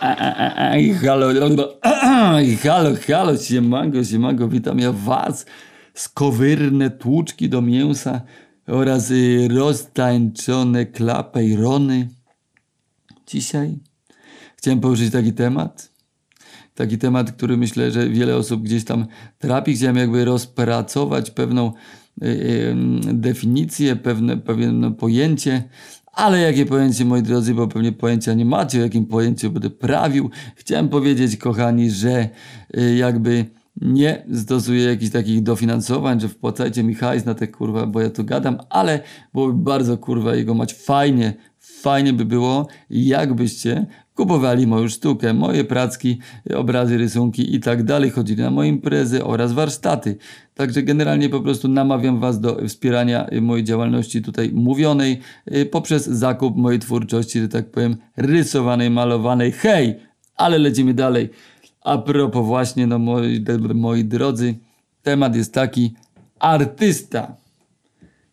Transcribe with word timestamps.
Halo, 1.02 1.34
halo, 2.62 2.96
halo, 3.06 3.36
siemanko, 3.36 4.04
siemanko, 4.04 4.48
witam 4.48 4.78
ja 4.78 4.92
was. 4.92 5.46
Skowyrne 5.94 6.90
tłuczki 6.90 7.48
do 7.48 7.62
mięsa 7.62 8.20
oraz 8.66 9.10
y, 9.10 9.48
roztańczone 9.50 10.86
klapy 10.86 11.44
i 11.44 11.56
rony. 11.56 12.08
Dzisiaj 13.26 13.78
chciałem 14.56 14.80
poruszyć 14.80 15.12
taki 15.12 15.32
temat. 15.32 15.90
Taki 16.74 16.98
temat, 16.98 17.32
który 17.32 17.56
myślę, 17.56 17.90
że 17.90 18.08
wiele 18.08 18.36
osób 18.36 18.62
gdzieś 18.62 18.84
tam 18.84 19.06
trapi. 19.38 19.74
Chciałem 19.74 19.96
jakby 19.96 20.24
rozpracować 20.24 21.30
pewną 21.30 21.72
y, 22.22 22.26
y, 22.26 22.74
definicję, 23.12 23.96
pewne, 23.96 24.36
pewne 24.36 24.92
pojęcie 24.94 25.64
ale 26.20 26.40
jakie 26.40 26.66
pojęcie, 26.66 27.04
moi 27.04 27.22
drodzy, 27.22 27.54
bo 27.54 27.68
pewnie 27.68 27.92
pojęcia 27.92 28.34
nie 28.34 28.44
macie, 28.44 28.78
o 28.78 28.82
jakim 28.82 29.06
pojęciu 29.06 29.50
będę 29.50 29.70
prawił. 29.70 30.30
Chciałem 30.56 30.88
powiedzieć, 30.88 31.36
kochani, 31.36 31.90
że 31.90 32.28
y, 32.76 32.96
jakby 32.96 33.44
nie 33.80 34.26
stosuję 34.34 34.84
jakichś 34.84 35.12
takich 35.12 35.42
dofinansowań, 35.42 36.20
że 36.20 36.28
wpłacajcie 36.28 36.82
mi 36.82 36.94
hajs 36.94 37.24
na 37.24 37.34
te 37.34 37.48
kurwa, 37.48 37.86
bo 37.86 38.00
ja 38.00 38.10
tu 38.10 38.24
gadam, 38.24 38.58
ale 38.70 39.00
byłoby 39.34 39.62
bardzo 39.62 39.98
kurwa 39.98 40.34
jego 40.34 40.54
mać 40.54 40.74
fajnie, 40.74 41.34
fajnie 41.58 42.12
by 42.12 42.24
było, 42.24 42.68
jakbyście 42.90 43.86
kupowali 44.20 44.66
moją 44.66 44.88
sztukę, 44.88 45.34
moje 45.34 45.64
pracki, 45.64 46.18
obrazy, 46.54 46.98
rysunki 46.98 47.54
i 47.54 47.60
tak 47.60 47.82
dalej, 47.82 48.10
chodzili 48.10 48.42
na 48.42 48.50
moje 48.50 48.68
imprezy 48.68 49.24
oraz 49.24 49.52
warsztaty. 49.52 50.16
Także 50.54 50.82
generalnie 50.82 51.28
po 51.28 51.40
prostu 51.40 51.68
namawiam 51.68 52.18
Was 52.18 52.40
do 52.40 52.56
wspierania 52.68 53.26
mojej 53.40 53.64
działalności 53.64 54.22
tutaj 54.22 54.50
mówionej 54.52 55.20
y, 55.52 55.66
poprzez 55.66 56.06
zakup 56.06 56.56
mojej 56.56 56.80
twórczości, 56.80 57.40
że 57.40 57.48
tak 57.48 57.70
powiem, 57.70 57.96
rysowanej, 58.16 58.90
malowanej. 58.90 59.52
Hej! 59.52 59.96
Ale 60.36 60.58
lecimy 60.58 60.94
dalej. 60.94 61.30
A 61.80 61.98
propos 61.98 62.46
właśnie, 62.46 62.86
no 62.86 62.98
moi, 62.98 63.44
moi 63.74 64.04
drodzy, 64.04 64.54
temat 65.02 65.36
jest 65.36 65.54
taki, 65.54 65.94
artysta. 66.38 67.39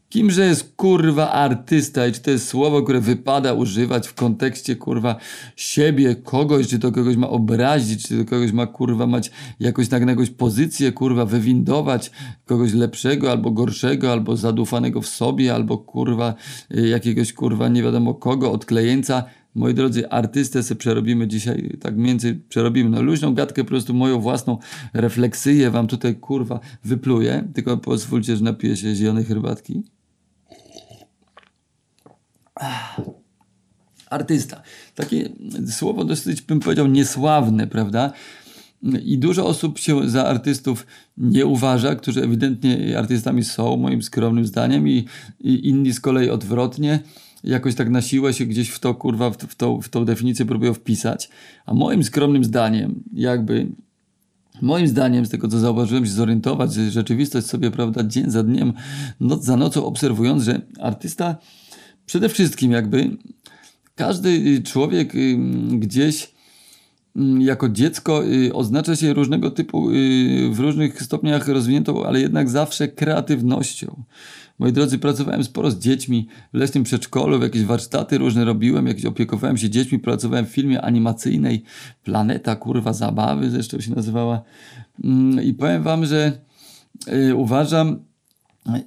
Kimże 0.10 0.46
jest 0.46 0.74
kurwa 0.76 1.32
artysta 1.32 2.08
i 2.08 2.12
czy 2.12 2.22
to 2.22 2.32
jest 2.32 2.48
słowo, 2.48 2.82
które 2.82 3.02
wypada 3.02 3.54
używać 3.54 4.08
w 4.08 4.14
kontekście 4.14 4.76
kurwa 4.76 5.16
siebie, 5.56 6.16
kogoś, 6.16 6.68
czy 6.68 6.80
to 6.80 6.92
kogoś 6.92 7.16
ma 7.16 7.30
obrazić, 7.30 8.08
czy 8.08 8.18
to 8.18 8.30
kogoś 8.30 8.52
ma 8.52 8.68
kurwa 8.68 9.08
mać 9.08 9.32
jakoś 9.60 9.88
tak 9.88 10.06
na 10.06 10.12
jakąś 10.12 10.30
pozycję 10.30 10.92
kurwa 10.92 11.26
wywindować 11.26 12.12
kogoś 12.46 12.74
lepszego 12.74 13.32
albo 13.32 13.52
gorszego, 13.52 14.12
albo 14.12 14.38
zadufanego 14.38 15.02
w 15.02 15.08
sobie, 15.08 15.56
albo 15.56 15.78
kurwa 15.78 16.34
y, 16.78 16.88
jakiegoś 16.88 17.34
kurwa 17.34 17.68
nie 17.70 17.84
wiadomo 17.84 18.14
kogo, 18.14 18.52
odklejeńca. 18.52 19.24
Moi 19.56 19.74
drodzy, 19.74 20.10
artystę 20.10 20.64
sobie 20.64 20.80
przerobimy 20.80 21.28
dzisiaj, 21.28 21.78
tak 21.82 22.02
więcej 22.02 22.36
przerobimy. 22.36 22.90
No 22.90 23.02
luźną 23.02 23.34
gadkę, 23.34 23.64
po 23.64 23.68
prostu 23.68 23.94
moją 23.94 24.20
własną 24.20 24.58
refleksyję 24.94 25.72
wam 25.72 25.88
tutaj 25.88 26.16
kurwa 26.16 26.60
wypluję. 26.84 27.48
Tylko 27.54 27.78
pozwólcie, 27.78 28.36
że 28.36 28.44
napiję 28.44 28.78
się 28.78 28.96
zielonej 28.96 29.24
herbatki. 29.24 29.97
Artysta. 34.10 34.62
Takie 34.96 35.30
słowo 35.68 36.04
dosyć, 36.04 36.42
bym 36.42 36.60
powiedział, 36.60 36.88
niesławne, 36.88 37.68
prawda? 37.68 38.12
I 39.04 39.18
dużo 39.18 39.46
osób 39.46 39.80
się 39.80 40.10
za 40.10 40.26
artystów 40.26 40.86
nie 41.18 41.46
uważa, 41.46 41.96
którzy 41.96 42.24
ewidentnie 42.24 43.00
artystami 43.00 43.44
są, 43.44 43.78
moim 43.78 44.04
skromnym 44.04 44.46
zdaniem, 44.46 44.88
i, 44.88 45.06
i 45.40 45.70
inni 45.70 45.94
z 45.94 46.00
kolei 46.00 46.30
odwrotnie 46.30 47.00
jakoś 47.44 47.76
tak 47.76 47.90
na 47.90 48.02
siłę 48.02 48.34
się 48.34 48.46
gdzieś 48.46 48.70
w 48.70 48.80
to, 48.80 48.96
kurwa, 48.96 49.30
w, 49.30 49.56
tą, 49.56 49.82
w 49.82 49.90
tą 49.90 50.06
definicję 50.06 50.46
próbują 50.46 50.74
wpisać. 50.74 51.30
A 51.66 51.74
moim 51.74 52.04
skromnym 52.04 52.44
zdaniem, 52.44 53.04
jakby 53.14 53.68
Moim 54.62 54.88
zdaniem, 54.88 55.26
z 55.26 55.30
tego 55.30 55.48
co 55.48 55.60
zauważyłem, 55.60 56.06
się 56.06 56.12
zorientować, 56.12 56.74
że 56.74 56.92
rzeczywistość 56.92 57.48
sobie, 57.48 57.72
prawda, 57.72 58.04
dzień 58.04 58.32
za 58.32 58.44
dniem, 58.44 58.74
noc 59.20 59.44
za 59.44 59.58
nocą 59.58 59.86
obserwując, 59.86 60.44
że 60.44 60.62
artysta 60.80 61.36
przede 62.08 62.30
wszystkim 62.30 62.72
jakby 62.72 63.18
każdy 63.96 64.62
człowiek 64.64 65.14
gdzieś 65.70 66.38
jako 67.40 67.70
dziecko 67.70 68.26
y, 68.26 68.54
oznacza 68.54 68.96
się 68.96 69.14
różnego 69.14 69.52
typu, 69.52 69.92
y, 69.92 70.50
w 70.52 70.60
różnych 70.60 71.02
stopniach 71.04 71.48
rozwiniętą, 71.48 72.06
ale 72.06 72.20
jednak 72.20 72.50
zawsze 72.50 72.88
kreatywnością. 72.88 74.04
Moi 74.60 74.74
drodzy, 74.74 75.00
pracowałem 75.00 75.44
sporo 75.44 75.72
z 75.72 75.80
dziećmi 75.80 76.28
w 76.54 76.58
leśnym 76.58 76.84
przedszkolu, 76.84 77.44
jakieś 77.44 77.64
warsztaty 77.64 78.18
różne 78.18 78.46
robiłem, 78.46 78.88
jakieś 78.88 79.06
opiekowałem 79.06 79.58
się 79.58 79.70
dziećmi, 79.70 80.00
pracowałem 80.00 80.46
w 80.46 80.50
filmie 80.50 80.82
animacyjnej 80.82 81.64
Planeta, 82.04 82.56
kurwa, 82.56 82.94
zabawy 82.94 83.50
zresztą 83.50 83.80
się 83.80 83.96
nazywała. 83.96 84.42
Mm, 85.04 85.44
I 85.44 85.54
powiem 85.54 85.84
wam, 85.84 86.06
że 86.06 86.32
y, 87.08 87.36
uważam, 87.36 88.00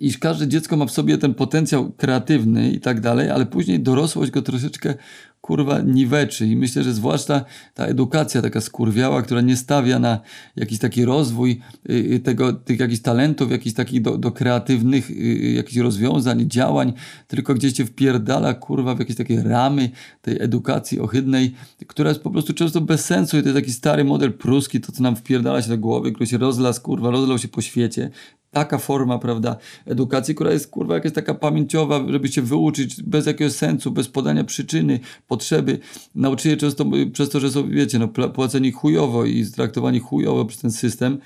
iż 0.01 0.19
każde 0.19 0.49
dziecko 0.49 0.77
ma 0.77 0.87
w 0.87 0.91
sobie 0.91 1.19
ten 1.19 1.35
potencjał 1.35 1.93
kreatywny 1.93 2.71
i 2.71 2.81
tak 2.81 3.01
dalej, 3.01 3.31
ale 3.31 3.47
później 3.47 3.81
dorosłość 3.81 4.31
go 4.31 4.43
troszeczkę 4.43 4.95
kurwa 5.41 5.81
niweczy. 5.81 6.47
I 6.47 6.57
myślę, 6.57 6.83
że 6.83 6.93
zwłaszcza 6.93 7.45
ta 7.75 7.87
edukacja 7.87 8.43
taka 8.43 8.61
skurwiała, 8.61 9.23
która 9.23 9.41
nie 9.41 9.57
stawia 9.57 9.99
na 9.99 10.21
jakiś 10.57 10.79
taki 10.79 11.05
rozwój 11.05 11.61
y, 11.91 11.93
y, 11.93 12.21
tego, 12.21 12.53
tych 12.53 12.81
jakichś 12.81 13.01
talentów, 13.01 13.51
jakichś 13.51 13.75
takich 13.75 14.03
do, 14.03 14.19
do 14.19 14.33
kreatywnych 14.33 15.11
y, 15.11 15.15
jakichś 15.57 15.77
rozwiązań, 15.77 16.51
działań, 16.51 16.93
tylko 17.27 17.55
gdzieś 17.55 17.73
cię 17.73 17.87
wpierdala 17.87 18.55
kurwa 18.55 18.95
w 18.95 18.99
jakieś 18.99 19.17
takie 19.17 19.43
ramy 19.43 19.91
tej 20.23 20.43
edukacji 20.43 21.01
ohydnej, 21.01 21.55
która 21.87 22.09
jest 22.09 22.23
po 22.23 22.31
prostu 22.31 22.55
często 22.55 22.81
bez 22.81 23.05
sensu. 23.05 23.39
I 23.39 23.43
to 23.43 23.49
jest 23.49 23.61
taki 23.61 23.73
stary 23.73 24.05
model 24.05 24.33
pruski, 24.33 24.81
to 24.81 24.93
co 24.93 25.03
nam 25.03 25.17
wpierdala 25.17 25.63
się 25.63 25.69
do 25.69 25.79
głowy, 25.79 26.13
który 26.13 26.27
się 26.27 26.39
rozlas 26.39 26.81
kurwa, 26.81 27.11
rozlał 27.11 27.39
się 27.39 27.49
po 27.49 27.61
świecie, 27.61 28.11
taka 28.51 28.79
forma, 28.79 29.19
prawda, 29.19 29.57
edukacji, 29.87 30.35
która 30.35 30.53
jest 30.53 30.71
kurwa 30.71 30.95
jakaś 30.95 31.13
taka 31.13 31.35
pamięciowa, 31.35 32.05
żeby 32.09 32.29
się 32.29 32.43
wyuczyć 32.43 33.03
bez 33.03 33.27
jakiegoś 33.27 33.53
sensu, 33.53 33.91
bez 33.91 34.09
podania 34.09 34.45
przyczyny, 34.45 35.01
potrzeby. 35.31 35.79
Nauczyciele 36.15 36.57
często 36.57 36.85
przez 37.13 37.31
to, 37.31 37.41
że 37.41 37.51
są, 37.51 37.69
wiecie, 37.69 37.99
no, 37.99 38.09
płaceni 38.09 38.73
chujowo 38.73 39.25
i 39.25 39.47
traktowani 39.47 40.01
chujowo 40.01 40.45
przez 40.45 40.61
ten 40.61 40.71
system, 40.71 41.19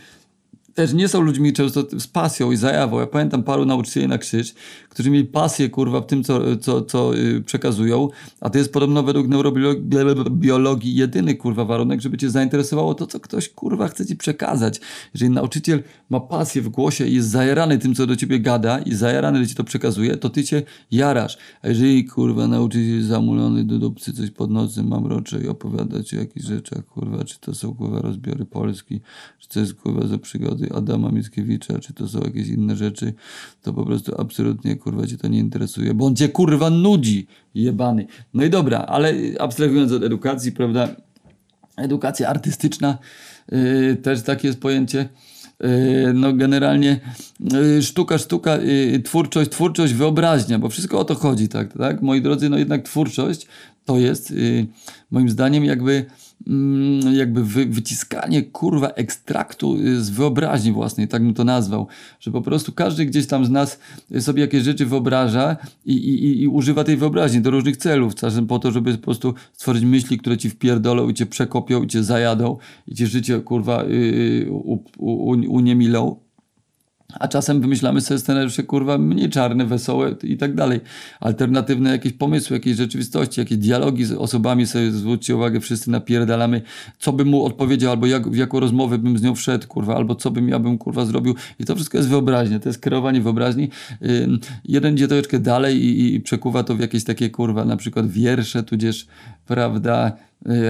też 0.75 0.93
nie 0.93 1.09
są 1.09 1.21
ludźmi 1.21 1.53
często 1.53 2.01
z 2.01 2.07
pasją 2.07 2.53
i 2.53 2.57
zajawą. 2.57 3.01
Ja 3.01 3.07
pamiętam 3.07 3.43
paru 3.43 3.65
nauczycieli 3.65 4.09
na 4.09 4.19
krzyż, 4.19 4.55
którzy 4.89 5.11
mieli 5.11 5.25
pasję, 5.25 5.69
kurwa, 5.69 6.01
w 6.01 6.07
tym, 6.07 6.25
co, 6.25 6.57
co, 6.57 6.83
co 6.83 7.15
yy, 7.15 7.43
przekazują, 7.43 8.09
a 8.41 8.51
to 8.51 8.59
jest 8.59 8.73
podobno 8.73 9.03
według 9.03 9.29
neurobiologii 9.29 10.95
jedyny, 10.95 11.35
kurwa, 11.35 11.65
warunek, 11.65 12.01
żeby 12.01 12.19
cię 12.19 12.31
zainteresowało 12.31 12.95
to, 12.95 13.07
co 13.07 13.21
ktoś, 13.21 13.49
kurwa, 13.49 13.89
chce 13.89 14.07
ci 14.07 14.17
przekazać. 14.17 14.81
Jeżeli 15.15 15.31
nauczyciel 15.31 15.83
ma 16.11 16.21
pasję 16.21 16.63
w 16.63 16.69
głosie 16.69 17.07
i 17.07 17.15
jest 17.15 17.29
zajarany 17.29 17.79
tym, 17.79 17.95
co 17.95 18.07
do 18.07 18.17
ciebie 18.17 18.41
gada 18.41 18.79
i 18.79 18.95
zajarany, 18.95 19.39
że 19.39 19.47
ci 19.47 19.55
to 19.55 19.65
przekazuje, 19.65 20.17
to 20.17 20.31
ty 20.31 20.45
cię 20.45 20.63
jarasz. 20.91 21.39
A 21.63 21.69
jeżeli, 21.69 22.05
kurwa, 22.05 22.49
nauczyciel 22.49 23.03
zamulony 23.03 23.65
do 23.65 23.79
dupcy 23.79 24.13
coś 24.13 24.31
pod 24.31 24.51
nocem 24.51 24.89
mamrocze 24.89 25.41
i 25.41 25.49
opowiada 25.49 26.03
ci 26.03 26.17
o 26.17 26.21
jakichś 26.21 26.47
rzeczach, 26.47 26.85
kurwa, 26.87 27.25
czy 27.25 27.41
to 27.41 27.55
są, 27.55 27.75
kurwa, 27.75 28.01
rozbiory 28.01 28.45
Polski, 28.45 29.01
czy 29.39 29.49
to 29.49 29.61
jest, 29.61 29.75
kurwa, 29.75 30.07
za 30.07 30.19
przygody 30.19 30.64
Adama 30.73 31.11
Mickiewicza, 31.11 31.79
czy 31.79 31.93
to 31.93 32.09
są 32.09 32.21
jakieś 32.21 32.49
inne 32.49 32.77
rzeczy, 32.77 33.13
to 33.63 33.73
po 33.73 33.85
prostu 33.85 34.21
absolutnie 34.21 34.77
kurwa 34.77 35.07
cię 35.07 35.17
to 35.17 35.29
nie 35.29 35.39
interesuje, 35.39 35.95
bo 35.95 36.07
on 36.07 36.17
cię 36.17 36.29
kurwa 36.29 36.71
nudzi, 36.71 37.27
jebany. 37.55 38.07
No 38.35 38.45
i 38.45 38.51
dobra, 38.51 38.79
ale 38.79 39.15
abstrahując 39.39 39.93
od 39.93 40.03
edukacji, 40.03 40.53
prawda, 40.53 40.89
edukacja 41.77 42.29
artystyczna, 42.29 42.99
yy, 43.53 43.97
też 43.97 44.23
takie 44.23 44.49
jest 44.49 44.61
pojęcie, 44.61 45.09
yy, 45.61 45.69
no 46.15 46.33
generalnie 46.33 47.01
yy, 47.41 47.83
sztuka, 47.83 48.19
sztuka, 48.19 48.57
yy, 48.57 49.01
twórczość, 49.01 49.51
twórczość, 49.51 49.95
wyobraźnia, 49.95 50.59
bo 50.59 50.69
wszystko 50.69 50.99
o 50.99 51.05
to 51.05 51.15
chodzi, 51.15 51.49
tak, 51.49 51.79
tak? 51.79 52.03
Moi 52.03 52.23
drodzy, 52.23 52.49
no 52.49 52.59
jednak 52.59 52.83
twórczość 52.83 53.47
to 53.85 53.99
jest 53.99 54.35
moim 55.11 55.29
zdaniem 55.29 55.65
jakby 55.65 56.07
jakby 57.13 57.45
wy, 57.45 57.67
wyciskanie 57.67 58.43
kurwa 58.43 58.89
ekstraktu 58.89 59.77
y, 59.77 60.05
z 60.05 60.11
wyobraźni 60.11 60.73
własnej, 60.73 61.09
tak 61.09 61.23
bym 61.23 61.35
to 61.35 61.45
nazwał, 61.45 61.87
że 62.21 62.31
po 62.31 62.43
prostu 62.43 62.73
każdy 62.73 63.07
gdzieś 63.07 63.27
tam 63.27 63.45
z 63.45 63.51
nas 63.51 63.79
sobie 64.21 64.41
jakieś 64.41 64.63
rzeczy 64.63 64.87
wyobraża 64.87 65.57
i, 65.87 65.93
i, 65.93 66.43
i 66.43 66.49
używa 66.49 66.85
tej 66.85 66.97
wyobraźni 66.97 67.41
do 67.41 67.51
różnych 67.51 67.77
celów, 67.77 68.15
czasem 68.15 68.47
po 68.47 68.59
to, 68.59 68.73
żeby 68.73 68.95
po 68.95 69.05
prostu 69.05 69.35
stworzyć 69.53 69.85
myśli, 69.85 70.19
które 70.19 70.39
ci 70.39 70.51
wpierdolą 70.51 71.09
i 71.09 71.15
cię 71.15 71.27
przekopią 71.27 71.83
i 71.83 71.87
cię 71.87 72.05
zajadą 72.05 72.57
i 72.89 72.95
cię 72.95 73.07
życie 73.07 73.41
kurwa 73.41 73.85
yy, 73.85 74.47
u, 74.51 74.79
u, 74.99 75.31
uniemilą 75.31 76.24
a 77.21 77.29
czasem 77.29 77.61
wymyślamy 77.61 78.01
sobie 78.01 78.19
scenariusze, 78.19 78.63
kurwa, 78.63 78.99
mniej 78.99 79.31
czarne, 79.31 79.67
wesołe 79.67 80.15
i 80.23 80.37
tak 80.37 80.55
dalej. 80.55 80.81
Alternatywne 81.21 81.91
jakieś 81.91 82.13
pomysły, 82.13 82.57
jakieś 82.57 82.77
rzeczywistości, 82.77 83.41
jakieś 83.41 83.59
dialogi 83.59 84.05
z 84.05 84.13
osobami 84.13 84.67
sobie, 84.67 84.93
zwróćcie 84.93 85.37
uwagę, 85.37 85.61
wszyscy 85.61 85.91
napierdalamy, 85.91 86.63
co 86.99 87.13
bym 87.13 87.29
mu 87.29 87.45
odpowiedział, 87.45 87.91
albo 87.91 88.07
jak, 88.07 88.31
w 88.31 88.37
jaką 88.37 88.61
rozmowę 88.61 88.99
bym 88.99 89.19
z 89.19 89.23
nią 89.23 89.35
wszedł, 89.35 89.67
kurwa, 89.69 89.97
albo 89.97 90.15
co 90.15 90.31
bym 90.31 90.49
ja 90.49 90.59
bym, 90.59 90.79
kurwa, 90.79 91.07
zrobił. 91.07 91.35
I 91.59 91.65
to 91.65 91.75
wszystko 91.75 91.99
jest 91.99 92.09
wyobraźnia, 92.09 92.59
to 92.59 92.69
jest 92.69 92.83
kierowanie 92.83 93.21
wyobraźni. 93.21 93.69
Yy, 94.01 94.39
jeden 94.65 94.95
idzie 94.95 95.09
troszeczkę 95.09 95.39
dalej 95.39 95.85
i, 95.85 96.15
i 96.15 96.21
przekuwa 96.21 96.63
to 96.63 96.75
w 96.75 96.81
jakieś 96.81 97.05
takie, 97.05 97.31
kurwa, 97.31 97.65
na 97.65 97.77
przykład 97.77 98.11
wiersze, 98.11 98.63
tudzież, 98.63 99.07
prawda, 99.47 100.13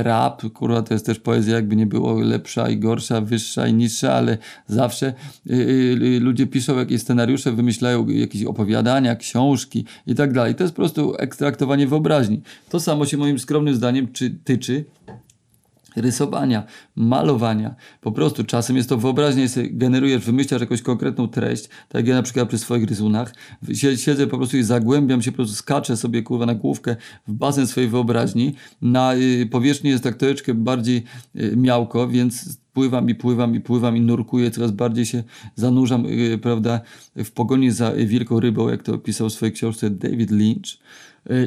rap, 0.03 0.43
kurwa, 0.53 0.83
to 0.83 0.95
jest 0.95 1.07
też 1.07 1.19
poezja, 1.19 1.55
jakby 1.55 1.77
nie 1.77 1.87
było 1.87 2.21
lepsza 2.21 2.69
i 2.69 2.77
gorsza, 2.77 3.21
wyższa 3.21 3.67
i 3.67 3.75
niższa, 3.75 4.13
ale 4.13 4.39
zawsze 4.67 5.15
y, 5.51 5.55
y, 5.55 6.21
ludzie 6.21 6.47
piszą 6.47 6.79
jakieś 6.79 7.01
scenariusze, 7.01 7.53
wymyślają 7.53 8.09
jakieś 8.09 8.45
opowiadania, 8.45 9.17
książki 9.17 9.85
i 10.07 10.15
tak 10.15 10.33
dalej. 10.33 10.55
To 10.55 10.65
jest 10.65 10.75
po 10.75 10.83
prostu 10.83 11.15
ekstraktowanie 11.19 11.87
wyobraźni. 11.87 12.43
To 12.69 12.81
samo 12.81 13.07
się 13.07 13.17
moim 13.17 13.39
skromnym 13.39 13.75
zdaniem 13.75 14.13
czy, 14.13 14.31
tyczy 14.31 14.85
rysowania, 15.97 16.65
malowania. 16.97 17.75
Po 18.01 18.13
prostu 18.13 18.45
czasem 18.45 18.77
jest 18.77 18.89
to 18.89 18.97
wyobraźnia, 18.97 19.49
sobie 19.49 19.71
generujesz, 19.71 20.25
wymyślasz 20.25 20.61
jakąś 20.61 20.83
konkretną 20.83 21.29
treść, 21.29 21.65
tak 21.65 21.95
jak 21.95 22.07
ja 22.07 22.15
na 22.15 22.23
przykład 22.23 22.49
przy 22.49 22.59
swoich 22.59 22.89
rysunkach, 22.89 23.35
siedzę 23.97 24.27
po 24.27 24.37
prostu 24.37 24.57
i 24.57 24.63
zagłębiam 24.63 25.23
się, 25.23 25.33
po 25.33 25.37
prostu 25.37 25.55
skaczę 25.55 25.97
sobie 25.97 26.23
kurwa 26.23 26.47
na 26.47 26.55
główkę 26.55 26.97
w 27.29 27.33
basen 27.33 27.67
swojej 27.67 27.91
wyobraźni. 27.91 28.55
Na 28.83 29.15
y, 29.15 29.49
powierzchni 29.51 29.91
jest 29.91 30.05
tak 30.05 30.15
troszeczkę 30.15 30.55
bardziej 30.55 31.03
y, 31.37 31.57
miałko, 31.57 32.09
więc 32.09 32.59
pływam 32.73 33.11
i 33.11 33.15
pływam 33.15 33.55
i 33.55 33.61
pływam 33.61 33.97
i 33.97 34.01
nurkuję, 34.01 34.51
coraz 34.51 34.71
bardziej 34.71 35.07
się 35.07 35.23
zanurzam, 35.55 36.07
y, 36.07 36.39
prawda, 36.39 36.81
w 37.17 37.31
pogoni 37.31 37.71
za 37.71 37.93
wielką 37.93 38.41
rybą, 38.41 38.69
jak 38.69 38.83
to 38.83 38.95
opisał 38.95 39.29
w 39.29 39.33
swojej 39.33 39.53
książce 39.53 39.91
David 39.91 40.31
Lynch. 40.31 40.79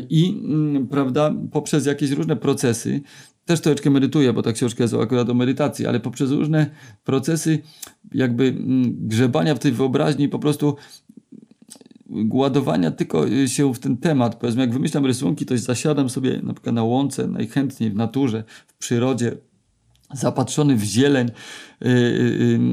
I, 0.09 0.41
mm, 0.44 0.88
prawda, 0.88 1.33
poprzez 1.51 1.85
jakieś 1.85 2.11
różne 2.11 2.35
procesy 2.35 3.01
też 3.47 3.61
troszeczkę 3.61 3.89
medytuję, 3.89 4.33
bo 4.33 4.41
ta 4.41 4.53
książka 4.53 4.83
jest 4.83 4.94
akurat 4.94 5.29
o 5.29 5.33
medytacji, 5.33 5.88
ale 5.88 5.99
poprzez 5.99 6.31
różne 6.31 6.69
procesy 7.03 7.59
jakby 8.13 8.44
mm, 8.47 9.07
grzebania 9.07 9.55
w 9.55 9.59
tej 9.59 9.71
wyobraźni 9.71 10.29
po 10.29 10.39
prostu 10.39 10.75
ładowania 12.31 12.91
tylko 12.91 13.47
się 13.47 13.73
w 13.73 13.79
ten 13.79 13.97
temat. 13.97 14.35
Powiedzmy, 14.35 14.61
jak 14.61 14.73
wymyślam 14.73 15.05
rysunki, 15.05 15.45
to 15.45 15.57
zasiadam 15.57 16.09
sobie 16.09 16.41
na 16.44 16.53
przykład 16.53 16.75
na 16.75 16.83
łące, 16.83 17.27
najchętniej 17.27 17.89
w 17.89 17.95
naturze, 17.95 18.44
w 18.67 18.73
przyrodzie, 18.77 19.38
zapatrzony 20.13 20.75
w 20.75 20.83
zieleń, 20.83 21.31
yy, 21.81 21.92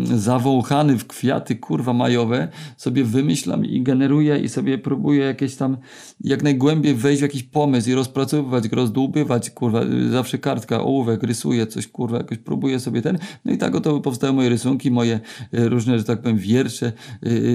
yy, 0.08 0.18
zawąchany 0.18 0.98
w 0.98 1.06
kwiaty, 1.06 1.56
kurwa, 1.56 1.92
majowe, 1.92 2.48
sobie 2.76 3.04
wymyślam 3.04 3.64
i 3.64 3.82
generuję 3.82 4.38
i 4.38 4.48
sobie 4.48 4.78
próbuję 4.78 5.24
jakieś 5.24 5.56
tam 5.56 5.76
jak 6.20 6.42
najgłębiej 6.42 6.94
wejść 6.94 7.20
w 7.20 7.22
jakiś 7.22 7.42
pomysł 7.42 7.90
i 7.90 7.94
rozpracowywać 7.94 8.68
go, 8.68 8.76
rozdłubywać, 8.76 9.50
kurwa, 9.50 9.80
zawsze 10.10 10.38
kartka, 10.38 10.80
ołówek, 10.80 11.22
rysuję 11.22 11.66
coś, 11.66 11.86
kurwa, 11.86 12.16
jakoś 12.18 12.38
próbuję 12.38 12.80
sobie 12.80 13.02
ten, 13.02 13.18
no 13.44 13.52
i 13.52 13.58
tak 13.58 13.74
oto 13.74 14.00
powstają 14.00 14.32
moje 14.32 14.48
rysunki, 14.48 14.90
moje 14.90 15.20
różne, 15.52 15.98
że 15.98 16.04
tak 16.04 16.22
powiem, 16.22 16.38
wiersze, 16.38 16.92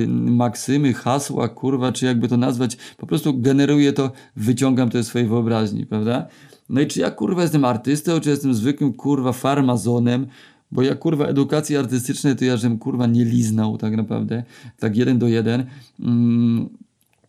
maksymy, 0.08 0.94
hasła, 0.94 1.50
kurwa, 1.50 1.92
czy 1.92 2.06
jakby 2.06 2.28
to 2.28 2.38
nazwać, 2.38 2.78
po 2.98 3.08
prostu 3.08 3.42
generuję 3.42 3.94
to, 3.94 4.12
wyciągam 4.36 4.90
to 4.90 4.98
ze 4.98 5.04
swojej 5.04 5.28
wyobraźni, 5.28 5.86
prawda? 5.86 6.28
No 6.70 6.82
i 6.82 6.88
czy 6.88 7.00
ja 7.00 7.12
kurwa 7.12 7.42
jestem 7.42 7.66
artystą, 7.66 8.20
czy 8.20 8.30
jestem 8.30 8.54
zwykłym 8.54 8.94
kurwa 8.94 9.32
farmazonem, 9.32 10.28
bo 10.72 10.82
ja 10.82 10.96
kurwa 10.96 11.26
edukacji 11.26 11.78
artystycznej 11.78 12.36
to 12.36 12.46
ja 12.46 12.58
żem 12.58 12.78
kurwa 12.78 13.08
nie 13.08 13.26
liznał 13.26 13.78
tak 13.78 13.98
naprawdę, 13.98 14.44
tak 14.80 14.98
jeden 14.98 15.20
do 15.20 15.28
jeden. 15.28 15.66
Mm. 16.00 16.70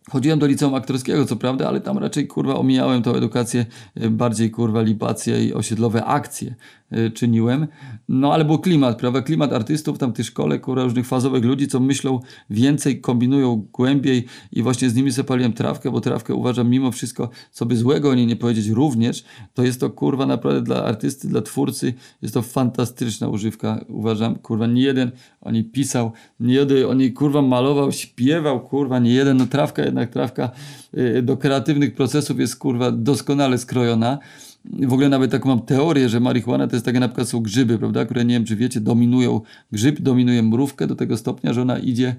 Chodziłem 0.09 0.39
do 0.39 0.45
liceum 0.45 0.75
aktorskiego, 0.75 1.25
co 1.25 1.35
prawda, 1.35 1.67
ale 1.67 1.81
tam 1.81 1.97
raczej 1.97 2.27
kurwa 2.27 2.55
omijałem 2.55 3.03
tą 3.03 3.13
edukację, 3.13 3.65
e, 3.95 4.09
bardziej 4.09 4.51
kurwa 4.51 4.81
libacje 4.81 5.45
i 5.45 5.53
osiedlowe 5.53 6.05
akcje. 6.05 6.55
Y, 6.97 7.11
czyniłem. 7.11 7.67
No 8.09 8.33
ale 8.33 8.45
był 8.45 8.59
klimat, 8.59 8.99
prawda? 8.99 9.21
Klimat 9.21 9.53
artystów 9.53 9.97
tam 9.97 10.13
tej 10.13 10.25
szkole, 10.25 10.59
kurwa, 10.59 10.83
różnych 10.83 11.07
fazowych 11.07 11.45
ludzi, 11.45 11.67
co 11.67 11.79
myślą 11.79 12.19
więcej, 12.49 13.01
kombinują 13.01 13.67
głębiej 13.73 14.25
i 14.51 14.63
właśnie 14.63 14.89
z 14.89 14.95
nimi 14.95 15.11
zapaliłem 15.11 15.53
trawkę, 15.53 15.91
bo 15.91 16.01
trawkę 16.01 16.33
uważam 16.35 16.69
mimo 16.69 16.91
wszystko, 16.91 17.29
co 17.51 17.65
by 17.65 17.77
złego 17.77 18.09
o 18.09 18.15
niej 18.15 18.27
nie 18.27 18.35
powiedzieć 18.35 18.67
również, 18.67 19.23
to 19.53 19.63
jest 19.63 19.79
to 19.79 19.89
kurwa 19.89 20.25
naprawdę 20.25 20.61
dla 20.61 20.83
artysty, 20.83 21.27
dla 21.27 21.41
twórcy, 21.41 21.93
jest 22.21 22.33
to 22.33 22.41
fantastyczna 22.41 23.27
używka, 23.27 23.85
uważam, 23.87 24.35
kurwa, 24.35 24.67
nie 24.67 24.81
jeden 24.81 25.11
o 25.41 25.51
niej 25.51 25.63
pisał, 25.63 26.11
nie 26.39 26.53
jeden 26.53 26.85
o 26.85 26.93
niej 26.93 27.13
kurwa 27.13 27.41
malował, 27.41 27.91
śpiewał, 27.91 28.59
kurwa, 28.67 28.99
nie 28.99 29.13
jeden, 29.13 29.37
no 29.37 29.45
trawka 29.45 29.83
jednak, 29.83 30.00
trawka 30.09 30.51
y, 30.97 31.21
do 31.21 31.37
kreatywnych 31.37 31.95
procesów 31.95 32.39
jest 32.39 32.55
kurwa 32.55 32.91
doskonale 32.91 33.57
skrojona, 33.57 34.19
w 34.65 34.93
ogóle 34.93 35.09
nawet 35.09 35.31
taką 35.31 35.49
mam 35.49 35.61
teorię, 35.61 36.09
że 36.09 36.19
marihuana 36.19 36.67
to 36.67 36.75
jest 36.75 36.85
takie 36.85 36.99
na 36.99 37.07
przykład 37.07 37.29
są 37.29 37.39
grzyby, 37.39 37.77
prawda, 37.77 38.05
które 38.05 38.25
nie 38.25 38.33
wiem 38.33 38.45
czy 38.45 38.55
wiecie, 38.55 38.81
dominują, 38.81 39.41
grzyb 39.71 40.01
dominuje 40.01 40.43
mrówkę 40.43 40.87
do 40.87 40.95
tego 40.95 41.17
stopnia, 41.17 41.53
że 41.53 41.61
ona 41.61 41.79
idzie 41.79 42.15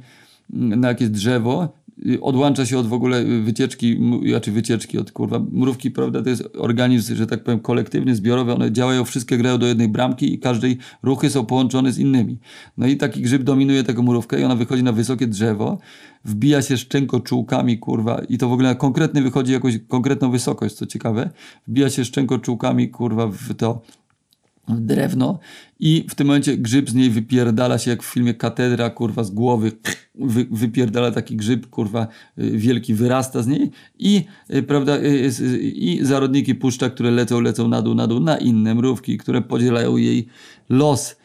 na 0.51 0.89
jakieś 0.89 1.09
drzewo 1.09 1.69
odłącza 2.21 2.67
się 2.67 2.79
od 2.79 2.87
w 2.87 2.93
ogóle 2.93 3.25
wycieczki, 3.25 4.01
znaczy 4.29 4.53
wycieczki 4.53 4.99
od 4.99 5.13
kurwa, 5.13 5.39
mrówki, 5.53 5.91
prawda, 5.91 6.23
to 6.23 6.29
jest 6.29 6.49
organizm, 6.59 7.15
że 7.15 7.27
tak 7.27 7.45
powiem, 7.45 7.61
kolektywny, 7.61 8.17
zbiorowy, 8.17 8.55
one 8.55 8.73
działają, 8.73 9.05
wszystkie 9.05 9.39
grają 9.39 9.59
do 9.59 9.67
jednej 9.67 9.89
bramki 9.89 10.35
i 10.35 10.39
każdej 10.39 10.79
ruchy 11.03 11.31
są 11.31 11.47
połączone 11.47 11.93
z 11.93 11.99
innymi. 11.99 12.39
No 12.79 12.87
i 12.87 12.97
taki 12.97 13.23
grzyb 13.23 13.43
dominuje 13.43 13.85
taką 13.85 14.03
mrówkę 14.03 14.41
i 14.41 14.45
ona 14.45 14.57
wychodzi 14.57 14.83
na 14.83 14.93
wysokie 14.93 15.27
drzewo, 15.27 15.79
wbija 16.25 16.63
się 16.63 16.77
szczękoczułkami, 16.77 17.79
kurwa, 17.79 18.23
i 18.29 18.39
to 18.39 18.49
w 18.49 18.53
ogóle 18.53 18.77
konkretnie 18.77 19.23
wychodzi 19.23 19.53
jakąś 19.53 19.79
konkretną 19.89 20.31
wysokość, 20.31 20.75
co 20.75 20.87
ciekawe, 20.87 21.31
wbija 21.69 21.91
się 21.91 22.05
szczękoczułkami, 22.05 22.89
kurwa, 22.89 23.27
w 23.27 23.55
to 23.55 23.83
drewno 24.69 25.39
i 25.81 26.07
w 26.09 26.15
tym 26.15 26.27
momencie 26.27 26.57
grzyb 26.57 26.91
z 26.91 26.95
niej 26.95 27.11
wypierdala 27.11 27.79
się 27.79 27.91
jak 27.91 28.03
w 28.03 28.07
filmie 28.07 28.35
Katedra, 28.35 28.91
kurwa, 28.91 29.25
z 29.25 29.31
głowy 29.31 29.73
wy, 30.15 30.47
wypierdala 30.51 31.11
taki 31.11 31.37
grzyb, 31.37 31.67
kurwa, 31.67 32.07
y, 32.39 32.59
wielki, 32.59 32.95
wyrasta 32.95 33.43
z 33.43 33.47
niej 33.47 33.71
i, 33.99 34.25
y, 34.55 34.63
prawda, 34.63 34.99
y, 34.99 35.31
i 35.59 36.05
zarodniki 36.05 36.55
puszcza, 36.55 36.91
które 36.91 37.11
lecą, 37.11 37.41
lecą 37.41 37.69
na 37.69 37.83
dół, 37.83 37.95
na 37.95 38.07
dół, 38.07 38.21
na 38.21 38.37
inne 38.37 38.75
mrówki, 38.75 39.19
które 39.19 39.43
podzielają 39.43 39.97
jej 39.97 40.27
los 40.69 41.17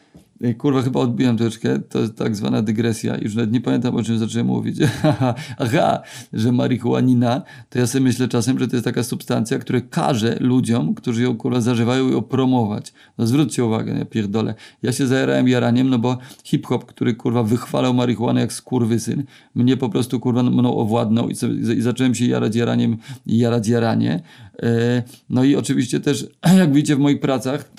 Kurwa, 0.58 0.82
chyba 0.82 1.00
odbiłem 1.00 1.36
troszeczkę, 1.36 1.78
to 1.78 1.98
jest 1.98 2.16
tak 2.16 2.36
zwana 2.36 2.62
dygresja. 2.62 3.16
Już 3.16 3.34
nawet 3.34 3.52
nie 3.52 3.60
pamiętam, 3.60 3.96
o 3.96 4.02
czym 4.02 4.18
zacząłem 4.18 4.46
mówić. 4.46 4.78
Aha, 5.58 6.02
że 6.32 6.52
marihuanina, 6.52 7.42
to 7.70 7.78
ja 7.78 7.86
sobie 7.86 8.04
myślę 8.04 8.28
czasem, 8.28 8.58
że 8.58 8.68
to 8.68 8.76
jest 8.76 8.84
taka 8.84 9.02
substancja, 9.02 9.58
która 9.58 9.80
każe 9.80 10.36
ludziom, 10.40 10.94
którzy 10.94 11.22
ją 11.22 11.36
kurwa 11.36 11.60
zażywają, 11.60 12.08
ją 12.08 12.22
promować. 12.22 12.92
No 13.18 13.26
zwróćcie 13.26 13.64
uwagę, 13.64 13.98
ja 13.98 14.04
pierdolę. 14.04 14.54
Ja 14.82 14.92
się 14.92 15.06
zajarałem 15.06 15.48
jaraniem, 15.48 15.90
no 15.90 15.98
bo 15.98 16.18
hip-hop, 16.44 16.84
który 16.84 17.14
kurwa 17.14 17.42
wychwalał 17.42 17.94
marihuanę 17.94 18.40
jak 18.40 18.52
skurwysyn, 18.52 19.24
mnie 19.54 19.76
po 19.76 19.88
prostu 19.88 20.20
kurwa 20.20 20.42
mną 20.42 20.76
owładnął 20.76 21.28
i, 21.28 21.34
i 21.76 21.82
zacząłem 21.82 22.14
się 22.14 22.26
jarać 22.26 22.56
jaraniem 22.56 22.96
i 23.26 23.38
jarać 23.38 23.68
jaranie. 23.68 24.22
E, 24.62 25.02
no 25.30 25.44
i 25.44 25.56
oczywiście 25.56 26.00
też, 26.00 26.26
jak 26.58 26.72
widzicie 26.72 26.96
w 26.96 26.98
moich 26.98 27.20
pracach, 27.20 27.70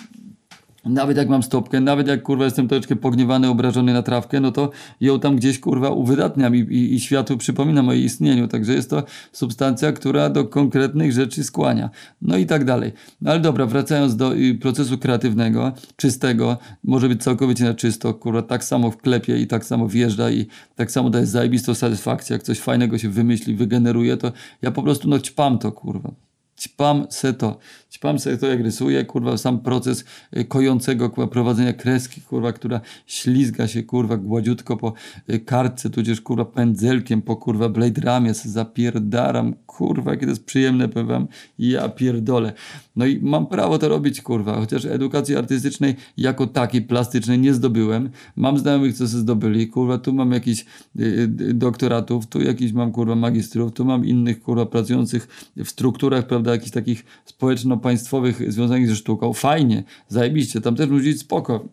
nawet 0.85 1.17
jak 1.17 1.29
mam 1.29 1.43
stopkę, 1.43 1.79
nawet 1.79 2.07
jak 2.07 2.23
kurwa 2.23 2.45
jestem 2.45 2.67
troszeczkę 2.67 2.95
pogniewany, 2.95 3.49
obrażony 3.49 3.93
na 3.93 4.01
trawkę, 4.01 4.39
no 4.39 4.51
to 4.51 4.71
ją 5.01 5.19
tam 5.19 5.35
gdzieś 5.35 5.59
kurwa 5.59 5.89
uwydatniam 5.89 6.55
i, 6.55 6.59
i, 6.59 6.93
i 6.93 6.99
światu 6.99 7.37
przypominam 7.37 7.89
o 7.89 7.93
jej 7.93 8.03
istnieniu. 8.03 8.47
Także 8.47 8.73
jest 8.73 8.89
to 8.89 9.03
substancja, 9.31 9.91
która 9.91 10.29
do 10.29 10.45
konkretnych 10.45 11.11
rzeczy 11.11 11.43
skłania. 11.43 11.89
No 12.21 12.37
i 12.37 12.45
tak 12.45 12.65
dalej. 12.65 12.91
No 13.21 13.31
ale 13.31 13.39
dobra, 13.39 13.65
wracając 13.65 14.15
do 14.15 14.31
procesu 14.61 14.97
kreatywnego, 14.97 15.71
czystego, 15.95 16.57
może 16.83 17.09
być 17.09 17.23
całkowicie 17.23 17.63
na 17.63 17.73
czysto, 17.73 18.13
kurwa, 18.13 18.41
tak 18.41 18.63
samo 18.63 18.91
wklepie 18.91 19.37
i 19.37 19.47
tak 19.47 19.65
samo 19.65 19.87
wjeżdża 19.87 20.31
i 20.31 20.45
tak 20.75 20.91
samo 20.91 21.09
daje 21.09 21.25
zajebistą 21.25 21.75
satysfakcję, 21.75 22.33
jak 22.33 22.43
coś 22.43 22.59
fajnego 22.59 22.97
się 22.97 23.09
wymyśli, 23.09 23.55
wygeneruje, 23.55 24.17
to 24.17 24.31
ja 24.61 24.71
po 24.71 24.83
prostu 24.83 25.09
no 25.09 25.19
ćpam 25.19 25.59
to, 25.59 25.71
kurwa. 25.71 26.11
Ćpam 26.59 27.07
se 27.09 27.33
to. 27.33 27.57
Ćpam 27.89 28.19
se 28.19 28.37
to, 28.37 28.47
jak 28.47 28.61
rysuję, 28.61 29.05
kurwa, 29.05 29.37
sam 29.37 29.59
proces 29.59 30.05
y, 30.37 30.45
kojącego, 30.45 31.09
kurwa, 31.09 31.31
prowadzenia 31.31 31.73
kreski, 31.73 32.21
kurwa, 32.21 32.53
która 32.53 32.81
ślizga 33.07 33.67
się, 33.67 33.83
kurwa, 33.83 34.17
gładziutko 34.17 34.77
po 34.77 34.93
y, 35.29 35.39
kartce, 35.39 35.89
tudzież, 35.89 36.21
kurwa, 36.21 36.45
pędzelkiem 36.45 37.21
po, 37.21 37.35
kurwa, 37.35 37.69
blade 37.69 38.01
ramie 38.01 38.33
zapierdaram, 38.33 39.53
kurwa, 39.65 40.11
jakie 40.11 40.25
to 40.25 40.29
jest 40.29 40.45
przyjemne, 40.45 40.89
powiem 40.89 41.07
wam, 41.07 41.27
ja 41.59 41.89
pierdolę. 41.89 42.53
No 42.95 43.05
i 43.05 43.19
mam 43.21 43.47
prawo 43.47 43.77
to 43.77 43.89
robić, 43.89 44.21
kurwa, 44.21 44.55
chociaż 44.55 44.85
edukacji 44.85 45.35
artystycznej 45.35 45.95
jako 46.17 46.47
takiej 46.47 46.81
plastycznej 46.81 47.39
nie 47.39 47.53
zdobyłem. 47.53 48.09
Mam 48.35 48.57
znajomych, 48.57 48.93
co 48.93 49.03
się 49.03 49.07
zdobyli, 49.07 49.67
kurwa, 49.67 49.97
tu 49.97 50.13
mam 50.13 50.31
jakiś 50.31 50.65
y, 50.99 51.27
doktoratów, 51.53 52.27
tu 52.27 52.41
jakiś 52.41 52.73
mam, 52.73 52.91
kurwa, 52.91 53.15
magistrów, 53.15 53.73
tu 53.73 53.85
mam 53.85 54.05
innych, 54.05 54.41
kurwa, 54.41 54.65
pracujących 54.65 55.51
w 55.57 55.69
strukturach, 55.69 56.27
prawda, 56.27 56.51
jakichś 56.51 56.71
takich 56.71 57.05
społeczno-państwowych 57.79 58.51
związanych 58.51 58.87
ze 58.87 58.95
sztuką. 58.95 59.33
Fajnie, 59.33 59.83
zajebiście, 60.07 60.61
tam 60.61 60.75
też 60.75 60.89
ludzi 60.89 61.17
spoko. 61.17 61.65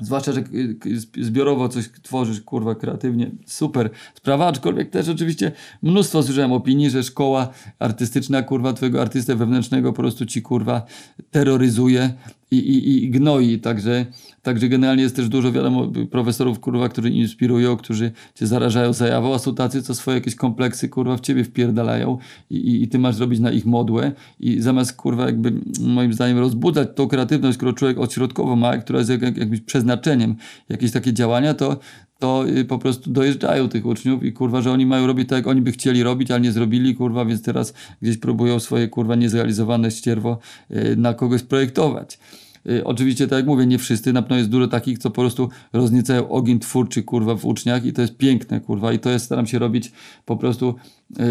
Zwłaszcza, 0.00 0.32
że 0.32 0.40
y, 0.40 0.76
y, 1.18 1.24
zbiorowo 1.24 1.68
coś 1.68 1.88
tworzysz, 2.02 2.40
kurwa, 2.40 2.74
kreatywnie. 2.74 3.30
Super 3.46 3.90
sprawa, 4.14 4.46
aczkolwiek 4.46 4.90
też 4.90 5.08
oczywiście 5.08 5.52
mnóstwo 5.82 6.22
słyszałem 6.22 6.52
opinii, 6.52 6.90
że 6.90 7.02
szkoła 7.02 7.48
artystyczna, 7.78 8.42
kurwa, 8.42 8.72
twojego 8.72 9.00
artystę 9.00 9.36
wewnętrznego 9.36 9.92
po 9.92 10.02
prostu 10.02 10.26
ci, 10.26 10.42
kurwa, 10.42 10.86
terroryzuje 11.30 12.14
i, 12.52 12.56
i, 12.56 13.04
i 13.04 13.10
gnoi, 13.10 13.58
także, 13.58 14.06
także 14.42 14.68
generalnie 14.68 15.02
jest 15.02 15.16
też 15.16 15.28
dużo, 15.28 15.52
wiadomo, 15.52 15.92
profesorów, 16.10 16.60
kurwa, 16.60 16.88
którzy 16.88 17.10
inspirują, 17.10 17.76
którzy 17.76 18.12
cię 18.34 18.46
zarażają 18.46 18.92
zajawą, 18.92 19.34
a 19.34 19.38
są 19.38 19.54
tacy, 19.54 19.82
co 19.82 19.94
swoje 19.94 20.14
jakieś 20.14 20.34
kompleksy, 20.34 20.88
kurwa, 20.88 21.16
w 21.16 21.20
ciebie 21.20 21.44
wpierdalają 21.44 22.18
i, 22.50 22.56
i, 22.56 22.82
i 22.82 22.88
ty 22.88 22.98
masz 22.98 23.18
robić 23.18 23.40
na 23.40 23.50
ich 23.50 23.66
modłę. 23.66 24.12
I 24.40 24.60
zamiast, 24.60 24.96
kurwa, 24.96 25.26
jakby 25.26 25.52
moim 25.80 26.12
zdaniem 26.12 26.38
rozbudzać 26.38 26.88
tą 26.94 27.08
kreatywność, 27.08 27.56
którą 27.56 27.72
człowiek 27.72 27.98
odśrodkowo 27.98 28.56
ma, 28.56 28.78
która 28.78 28.98
jest 28.98 29.10
jak, 29.10 29.22
jak, 29.22 29.36
jakimś 29.36 29.60
przeznaczeniem, 29.60 30.36
jakieś 30.68 30.92
takie 30.92 31.12
działania, 31.12 31.54
to 31.54 31.78
to 32.22 32.44
y, 32.48 32.64
po 32.64 32.78
prostu 32.78 33.10
dojeżdżają 33.10 33.68
tych 33.68 33.86
uczniów 33.86 34.24
i 34.24 34.32
kurwa, 34.32 34.60
że 34.60 34.72
oni 34.72 34.86
mają 34.86 35.06
robić 35.06 35.28
tak, 35.28 35.36
jak 35.36 35.46
oni 35.46 35.60
by 35.60 35.72
chcieli 35.72 36.02
robić, 36.02 36.30
ale 36.30 36.40
nie 36.40 36.52
zrobili, 36.52 36.94
kurwa, 36.94 37.24
więc 37.24 37.42
teraz 37.42 37.74
gdzieś 38.02 38.18
próbują 38.18 38.60
swoje 38.60 38.88
kurwa 38.88 39.14
niezrealizowane 39.14 39.90
ścierwo 39.90 40.38
y, 40.70 40.96
na 40.96 41.14
kogoś 41.14 41.42
projektować. 41.42 42.18
Y, 42.66 42.84
oczywiście, 42.84 43.28
tak 43.28 43.36
jak 43.36 43.46
mówię, 43.46 43.66
nie 43.66 43.78
wszyscy, 43.78 44.12
na 44.12 44.22
pewno 44.22 44.36
jest 44.36 44.48
dużo 44.48 44.68
takich, 44.68 44.98
co 44.98 45.10
po 45.10 45.20
prostu 45.20 45.48
rozniecają 45.72 46.28
ogień 46.28 46.58
twórczy, 46.58 47.02
kurwa, 47.02 47.34
w 47.34 47.44
uczniach 47.44 47.84
i 47.84 47.92
to 47.92 48.02
jest 48.02 48.16
piękne, 48.16 48.60
kurwa, 48.60 48.92
i 48.92 48.98
to 48.98 49.10
jest, 49.10 49.24
staram 49.24 49.46
się 49.46 49.58
robić 49.58 49.92
po 50.24 50.36
prostu 50.36 50.74
yy, 51.18 51.24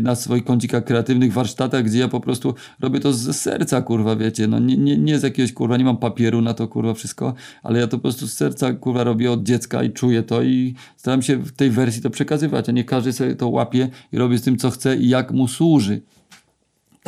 na 0.00 0.14
swoich 0.14 0.44
kącikach 0.44 0.84
kreatywnych 0.84 1.32
warsztatach, 1.32 1.84
gdzie 1.84 1.98
ja 1.98 2.08
po 2.08 2.20
prostu 2.20 2.54
robię 2.80 3.00
to 3.00 3.12
z 3.12 3.36
serca, 3.36 3.82
kurwa, 3.82 4.16
wiecie, 4.16 4.46
no 4.46 4.58
nie, 4.58 4.76
nie, 4.76 4.96
nie 4.96 5.18
z 5.18 5.22
jakiegoś, 5.22 5.52
kurwa, 5.52 5.76
nie 5.76 5.84
mam 5.84 5.96
papieru 5.96 6.42
na 6.42 6.54
to, 6.54 6.68
kurwa, 6.68 6.94
wszystko, 6.94 7.34
ale 7.62 7.80
ja 7.80 7.86
to 7.86 7.96
po 7.96 8.02
prostu 8.02 8.26
z 8.26 8.32
serca, 8.32 8.72
kurwa, 8.72 9.04
robię 9.04 9.32
od 9.32 9.42
dziecka 9.42 9.82
i 9.82 9.90
czuję 9.90 10.22
to 10.22 10.42
i 10.42 10.74
staram 10.96 11.22
się 11.22 11.36
w 11.36 11.52
tej 11.52 11.70
wersji 11.70 12.02
to 12.02 12.10
przekazywać, 12.10 12.68
a 12.68 12.72
nie 12.72 12.84
każdy 12.84 13.12
sobie 13.12 13.36
to 13.36 13.48
łapie 13.48 13.88
i 14.12 14.18
robi 14.18 14.38
z 14.38 14.42
tym, 14.42 14.56
co 14.56 14.70
chce 14.70 14.96
i 14.96 15.08
jak 15.08 15.32
mu 15.32 15.48
służy. 15.48 16.00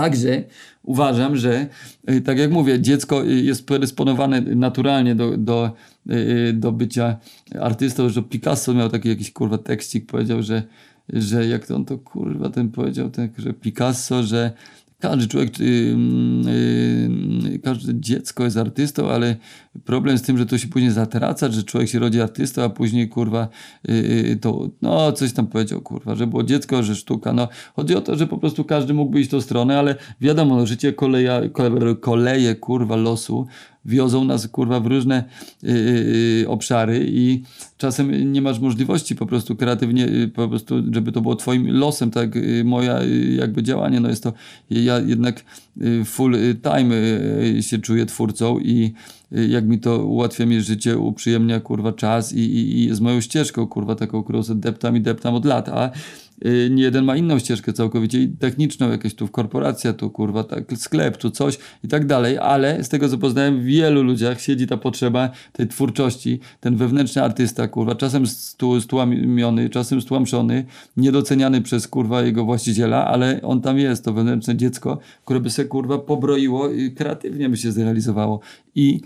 Także 0.01 0.43
uważam, 0.83 1.37
że 1.37 1.67
y, 2.11 2.21
tak 2.21 2.39
jak 2.39 2.51
mówię, 2.51 2.81
dziecko 2.81 3.25
y, 3.25 3.41
jest 3.41 3.67
predysponowane 3.67 4.41
naturalnie 4.41 5.15
do, 5.15 5.37
do, 5.37 5.73
y, 6.11 6.53
do 6.53 6.73
bycia 6.73 7.17
artystą, 7.61 8.09
że 8.09 8.23
Picasso 8.23 8.75
miał 8.75 8.89
taki 8.89 9.09
jakiś 9.09 9.33
kurwa 9.33 9.59
tekstik, 9.59 10.07
powiedział, 10.07 10.43
że, 10.43 10.63
że 11.09 11.47
jak 11.47 11.67
to 11.67 11.77
on 11.77 11.85
to 11.85 11.99
kurwa 11.99 12.51
ten 12.51 12.71
powiedział, 12.71 13.11
ten, 13.11 13.29
że 13.39 13.53
Picasso, 13.53 14.23
że 14.23 14.53
każdy 15.01 15.29
człowiek, 15.29 15.59
yy, 15.59 15.97
yy, 17.51 17.59
każde 17.59 18.01
dziecko 18.01 18.45
jest 18.45 18.57
artystą, 18.57 19.11
ale 19.11 19.37
problem 19.85 20.19
z 20.19 20.23
tym, 20.23 20.39
że 20.39 20.47
to 20.47 20.59
się 20.59 20.69
później 20.69 20.91
zatraca, 20.91 21.51
że 21.51 21.63
człowiek 21.63 21.89
się 21.89 21.99
rodzi 21.99 22.21
artystą, 22.21 22.63
a 22.63 22.69
później 22.69 23.09
kurwa 23.09 23.49
yy, 23.85 24.37
to, 24.37 24.71
no 24.83 25.13
coś 25.13 25.33
tam 25.33 25.47
powiedział 25.47 25.81
kurwa, 25.81 26.15
że 26.15 26.27
było 26.27 26.43
dziecko, 26.43 26.83
że 26.83 26.97
sztuka, 26.97 27.33
no 27.33 27.49
chodzi 27.77 27.95
o 27.95 28.01
to, 28.01 28.17
że 28.17 28.27
po 28.27 28.39
prostu 28.39 28.65
każdy 28.65 28.95
mógłby 28.95 29.21
iść 29.21 29.31
tą 29.31 29.41
stronę, 29.41 29.79
ale 29.79 29.95
wiadomo, 30.21 30.57
no, 30.57 30.67
życie 30.67 30.93
koleja, 30.93 31.41
koleje 32.01 32.55
kurwa 32.55 32.97
losu 32.97 33.47
wiozą 33.85 34.25
nas 34.25 34.49
kurwa 34.49 34.81
w 34.81 34.87
różne 34.87 35.25
yy, 35.63 36.49
obszary 36.49 37.07
i 37.09 37.43
czasem 37.79 38.33
nie 38.33 38.43
masz 38.43 38.59
możliwości 38.59 39.17
po 39.17 39.27
prostu 39.27 39.57
kreatywnie, 39.57 40.05
yy, 40.05 40.29
po 40.29 40.49
prostu, 40.49 40.75
żeby 40.93 41.13
to 41.13 41.21
było 41.21 41.37
twoim 41.37 41.71
losem, 41.71 42.11
tak 42.11 42.35
yy, 42.35 42.65
moja 42.65 43.03
y, 43.03 43.37
jakby 43.39 43.63
działanie, 43.63 44.01
no 44.01 44.09
jest 44.09 44.23
to, 44.23 44.33
ja 44.71 45.01
jednak 45.01 45.45
full 46.05 46.37
time 46.63 46.95
się 47.63 47.79
czuję 47.79 48.07
twórcą 48.07 48.59
i 48.59 48.93
jak 49.49 49.67
mi 49.67 49.79
to 49.79 50.07
ułatwia 50.07 50.47
mi 50.47 50.61
życie, 50.61 50.99
uprzyjemnia 50.99 51.61
kurwa 51.61 51.93
czas 51.93 52.33
i, 52.33 52.39
i, 52.39 52.79
i 52.79 52.87
jest 52.87 53.01
moją 53.01 53.21
ścieżką 53.21 53.67
kurwa 53.67 53.95
taką, 53.95 54.23
którą 54.23 54.43
deptam 54.55 54.97
i 54.97 55.01
deptam 55.01 55.35
od 55.35 55.45
lat, 55.45 55.69
a 55.69 55.91
nie 56.71 56.83
jeden 56.83 57.05
ma 57.05 57.17
inną 57.17 57.39
ścieżkę 57.39 57.73
całkowicie 57.73 58.29
techniczną, 58.39 58.91
jakieś 58.91 59.15
tu 59.15 59.29
korporacja, 59.29 59.93
tu 59.93 60.11
kurwa 60.11 60.45
tak, 60.45 60.65
sklep, 60.77 61.17
tu 61.17 61.31
coś 61.31 61.59
i 61.85 61.89
tak 61.89 62.07
dalej, 62.07 62.39
ale 62.39 62.85
z 62.85 62.89
tego 62.89 63.09
co 63.09 63.19
poznałem 63.19 63.61
w 63.61 63.65
wielu 63.65 64.03
ludziach 64.03 64.41
siedzi 64.41 64.67
ta 64.67 64.77
potrzeba 64.77 65.31
tej 65.53 65.69
twórczości, 65.69 66.41
ten 66.61 66.77
wewnętrzny 66.77 67.23
artysta, 67.23 67.69
kurwa, 67.69 67.95
czasem 67.95 68.25
stłamiony, 68.81 69.71
czasem 69.71 70.01
stłamszony, 70.01 70.65
niedoceniany 70.97 71.63
przez 71.63 71.89
kurwa 71.89 72.23
jego 72.23 72.45
właściciela, 72.45 73.07
ale 73.07 73.43
on 73.43 73.61
tam 73.61 73.79
jest, 73.79 74.05
to 74.05 74.13
wewnętrzne 74.13 74.57
dziecko, 74.57 74.99
które 75.25 75.41
by 75.41 75.51
się 75.51 75.65
kurwa 75.65 75.99
pobroiło 75.99 76.71
i 76.71 76.93
kreatywnie 76.93 77.49
by 77.49 77.57
się 77.57 77.73
zrealizowało. 77.73 78.41
I 78.75 79.01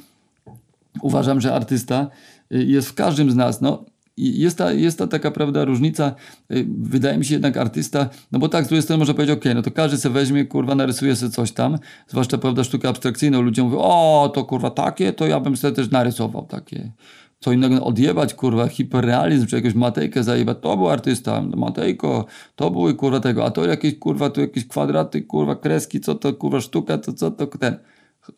uważam, 1.03 1.41
że 1.41 1.55
artysta 1.55 2.11
y, 2.53 2.65
jest 2.65 2.89
w 2.89 2.95
każdym 2.95 3.31
z 3.31 3.37
nas, 3.37 3.61
no 3.61 3.85
jest 4.17 4.59
ta, 4.59 4.73
jest 4.73 4.99
ta 4.99 5.07
taka, 5.07 5.31
prawda, 5.31 5.65
różnica. 5.65 6.15
Y, 6.53 6.67
wydaje 6.79 7.19
mi 7.19 7.25
się 7.25 7.35
jednak 7.35 7.57
artysta, 7.57 8.09
no 8.33 8.39
bo 8.39 8.49
tak, 8.49 8.65
z 8.65 8.69
drugiej 8.69 8.83
strony 8.83 8.99
może 8.99 9.15
powiedzieć, 9.15 9.39
ok, 9.39 9.45
no 9.55 9.63
to 9.63 9.71
każdy 9.71 9.97
se 9.97 10.11
weźmie, 10.11 10.45
kurwa, 10.45 10.75
narysuje 10.75 11.17
sobie 11.17 11.33
coś 11.33 11.53
tam, 11.53 11.79
zwłaszcza, 12.09 12.39
prawda, 12.39 12.65
sztuka 12.65 12.89
abstrakcyjną, 12.89 13.43
ludzie 13.43 13.63
mówią, 13.63 13.79
o, 13.79 14.33
to 14.35 14.45
kurwa 14.45 14.71
takie, 14.71 15.13
to 15.13 15.27
ja 15.27 15.41
bym 15.41 15.57
sobie 15.57 15.75
też 15.75 15.91
narysował 15.91 16.47
takie. 16.47 16.93
Co 17.41 17.53
innego 17.53 17.85
odjebać, 17.85 18.35
kurwa, 18.35 18.69
hiperrealizm, 18.69 19.47
czy 19.47 19.57
jakąś 19.57 19.75
Matejkę 19.75 20.25
zajebać, 20.25 20.59
to 20.61 20.77
był 20.77 20.89
artysta, 20.89 21.43
Matejko, 21.57 22.27
to 22.57 22.71
były, 22.71 22.95
kurwa, 22.95 23.21
tego, 23.21 23.45
a 23.45 23.51
to 23.51 23.65
jakieś, 23.65 23.99
kurwa, 23.99 24.31
tu 24.31 24.41
jakieś 24.41 24.69
kwadraty, 24.69 25.23
kurwa, 25.23 25.57
kreski, 25.57 26.01
co 26.01 26.15
to, 26.15 26.35
kurwa, 26.35 26.61
sztuka, 26.61 26.99
to 26.99 27.13
co 27.13 27.31
to, 27.31 27.47
ten. 27.47 27.77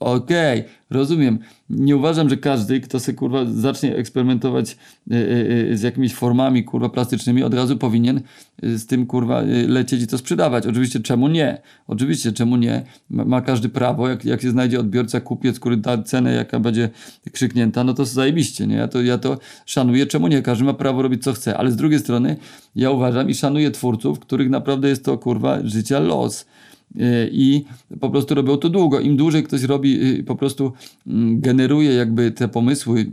Okej, 0.00 0.60
okay, 0.60 0.72
rozumiem. 0.90 1.38
Nie 1.70 1.96
uważam, 1.96 2.28
że 2.28 2.36
każdy, 2.36 2.80
kto 2.80 3.00
sobie 3.00 3.18
kurwa 3.18 3.44
zacznie 3.44 3.96
eksperymentować 3.96 4.76
y, 5.12 5.14
y, 5.72 5.76
z 5.76 5.82
jakimiś 5.82 6.14
formami 6.14 6.64
kurwa 6.64 6.88
plastycznymi, 6.88 7.42
od 7.42 7.54
razu 7.54 7.76
powinien 7.76 8.20
z 8.62 8.86
tym 8.86 9.06
kurwa 9.06 9.42
lecieć 9.68 10.02
i 10.02 10.06
to 10.06 10.18
sprzedawać. 10.18 10.66
Oczywiście 10.66 11.00
czemu 11.00 11.28
nie? 11.28 11.60
Oczywiście 11.86 12.32
czemu 12.32 12.56
nie? 12.56 12.82
Ma, 13.10 13.24
ma, 13.24 13.40
każdy 13.40 13.68
prawo, 13.68 14.08
jak, 14.08 14.24
jak 14.24 14.42
się 14.42 14.50
znajdzie 14.50 14.80
odbiorca, 14.80 15.20
kupiec, 15.20 15.60
który 15.60 15.76
da 15.76 16.02
cenę, 16.02 16.34
jaka 16.34 16.60
będzie 16.60 16.90
krzyknięta, 17.32 17.84
no 17.84 17.94
to 17.94 18.04
zajebiście, 18.04 18.66
nie? 18.66 18.76
Ja 18.76 18.88
to, 18.88 19.02
ja 19.02 19.18
to 19.18 19.38
szanuję, 19.66 20.06
czemu 20.06 20.28
nie? 20.28 20.42
Każdy 20.42 20.64
ma 20.64 20.74
prawo 20.74 21.02
robić 21.02 21.22
co 21.24 21.32
chce, 21.32 21.56
ale 21.56 21.70
z 21.70 21.76
drugiej 21.76 22.00
strony 22.00 22.36
ja 22.76 22.90
uważam 22.90 23.30
i 23.30 23.34
szanuję 23.34 23.70
twórców, 23.70 24.20
których 24.20 24.50
naprawdę 24.50 24.88
jest 24.88 25.04
to 25.04 25.18
kurwa 25.18 25.58
życia 25.64 25.98
los 25.98 26.46
i 27.30 27.64
po 28.00 28.10
prostu 28.10 28.34
robią 28.34 28.56
to 28.56 28.68
długo. 28.68 29.00
Im 29.00 29.16
dłużej 29.16 29.42
ktoś 29.42 29.62
robi, 29.62 30.18
y, 30.18 30.24
po 30.24 30.36
prostu 30.36 30.72
mm, 31.06 31.40
generuje 31.40 31.94
jakby 31.94 32.30
te 32.30 32.48
pomysły 32.48 33.06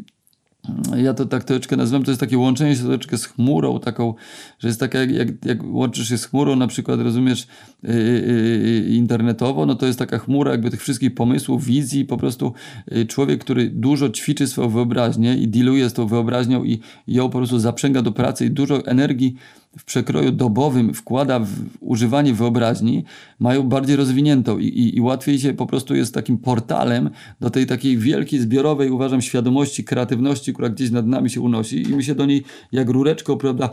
ja 0.97 1.13
to 1.13 1.25
tak 1.25 1.43
troszeczkę 1.43 1.75
nazywam, 1.75 2.03
to 2.03 2.11
jest 2.11 2.19
takie 2.19 2.37
łączenie 2.37 2.75
się 2.75 2.83
troszeczkę 2.83 3.17
z 3.17 3.25
chmurą, 3.25 3.79
taką, 3.79 4.13
że 4.59 4.67
jest 4.67 4.79
taka, 4.79 4.99
jak, 4.99 5.11
jak, 5.11 5.45
jak 5.45 5.63
łączysz 5.63 6.09
się 6.09 6.17
z 6.17 6.25
chmurą, 6.25 6.55
na 6.55 6.67
przykład 6.67 6.99
rozumiesz 6.99 7.47
yy, 7.83 7.93
yy, 7.93 8.95
internetowo, 8.95 9.65
no 9.65 9.75
to 9.75 9.85
jest 9.85 9.99
taka 9.99 10.19
chmura 10.19 10.51
jakby 10.51 10.69
tych 10.69 10.81
wszystkich 10.81 11.15
pomysłów, 11.15 11.65
wizji, 11.65 12.05
po 12.05 12.17
prostu 12.17 12.53
yy, 12.91 13.05
człowiek, 13.05 13.41
który 13.41 13.69
dużo 13.69 14.09
ćwiczy 14.09 14.47
swoją 14.47 14.69
wyobraźnię 14.69 15.35
i 15.35 15.47
dealuje 15.47 15.89
z 15.89 15.93
tą 15.93 16.07
wyobraźnią 16.07 16.63
i 16.63 16.79
ją 17.07 17.29
po 17.29 17.37
prostu 17.37 17.59
zaprzęga 17.59 18.01
do 18.01 18.11
pracy 18.11 18.45
i 18.45 18.51
dużo 18.51 18.85
energii 18.85 19.35
w 19.77 19.83
przekroju 19.85 20.31
dobowym 20.31 20.93
wkłada 20.93 21.39
w 21.39 21.49
używanie 21.79 22.33
wyobraźni, 22.33 23.03
mają 23.39 23.63
bardziej 23.63 23.95
rozwiniętą 23.95 24.57
i, 24.57 24.65
i, 24.65 24.97
i, 24.97 25.01
łatwiej 25.01 25.39
się 25.39 25.53
po 25.53 25.65
prostu 25.65 25.95
jest 25.95 26.13
takim 26.13 26.37
portalem 26.37 27.09
do 27.39 27.49
tej 27.49 27.65
takiej 27.65 27.97
wielkiej, 27.97 28.39
zbiorowej, 28.39 28.89
uważam, 28.89 29.21
świadomości, 29.21 29.83
kreatywności, 29.83 30.53
która 30.53 30.69
gdzieś 30.69 30.91
nad 30.91 31.07
nami 31.07 31.29
się 31.29 31.41
unosi 31.41 31.81
i 31.81 31.95
my 31.95 32.03
się 32.03 32.15
do 32.15 32.25
niej 32.25 32.43
jak 32.71 32.89
rureczką, 32.89 33.37
prawda, 33.37 33.69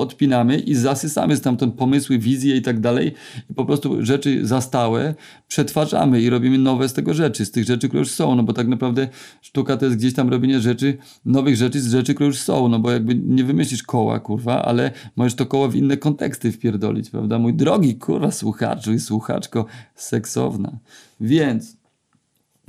odpinamy 0.00 0.58
i 0.58 0.74
zasysamy 0.74 1.36
stamtąd 1.36 1.74
pomysły, 1.74 2.18
wizje 2.18 2.56
i 2.56 2.62
tak 2.62 2.80
dalej. 2.80 3.12
I 3.50 3.54
po 3.54 3.64
prostu 3.64 4.04
rzeczy 4.04 4.46
zastałe 4.46 5.14
przetwarzamy 5.48 6.20
i 6.20 6.30
robimy 6.30 6.58
nowe 6.58 6.88
z 6.88 6.92
tego 6.92 7.14
rzeczy, 7.14 7.46
z 7.46 7.50
tych 7.50 7.64
rzeczy, 7.64 7.88
które 7.88 7.98
już 7.98 8.10
są. 8.10 8.34
No 8.34 8.42
bo 8.42 8.52
tak 8.52 8.68
naprawdę 8.68 9.08
sztuka 9.42 9.76
to 9.76 9.84
jest 9.84 9.96
gdzieś 9.96 10.14
tam 10.14 10.28
robienie 10.28 10.60
rzeczy, 10.60 10.98
nowych 11.24 11.56
rzeczy 11.56 11.80
z 11.80 11.90
rzeczy, 11.90 12.14
które 12.14 12.26
już 12.26 12.38
są. 12.38 12.68
No 12.68 12.78
bo 12.78 12.90
jakby 12.90 13.14
nie 13.14 13.44
wymyślisz 13.44 13.82
koła, 13.82 14.20
kurwa, 14.20 14.62
ale 14.62 14.90
możesz 15.16 15.34
to 15.34 15.46
koło 15.46 15.68
w 15.68 15.76
inne 15.76 15.96
konteksty 15.96 16.52
wpierdolić, 16.52 17.10
prawda? 17.10 17.38
Mój 17.38 17.54
drogi, 17.54 17.94
kurwa, 17.94 18.30
słuchaczu 18.30 18.92
i 18.92 19.00
słuchaczko 19.00 19.66
seksowna. 19.94 20.78
Więc 21.20 21.79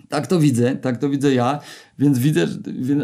tak 0.09 0.27
to 0.27 0.39
widzę, 0.39 0.75
tak 0.75 0.97
to 0.97 1.09
widzę 1.09 1.33
ja, 1.33 1.59
więc 1.99 2.19
widzę, 2.19 2.47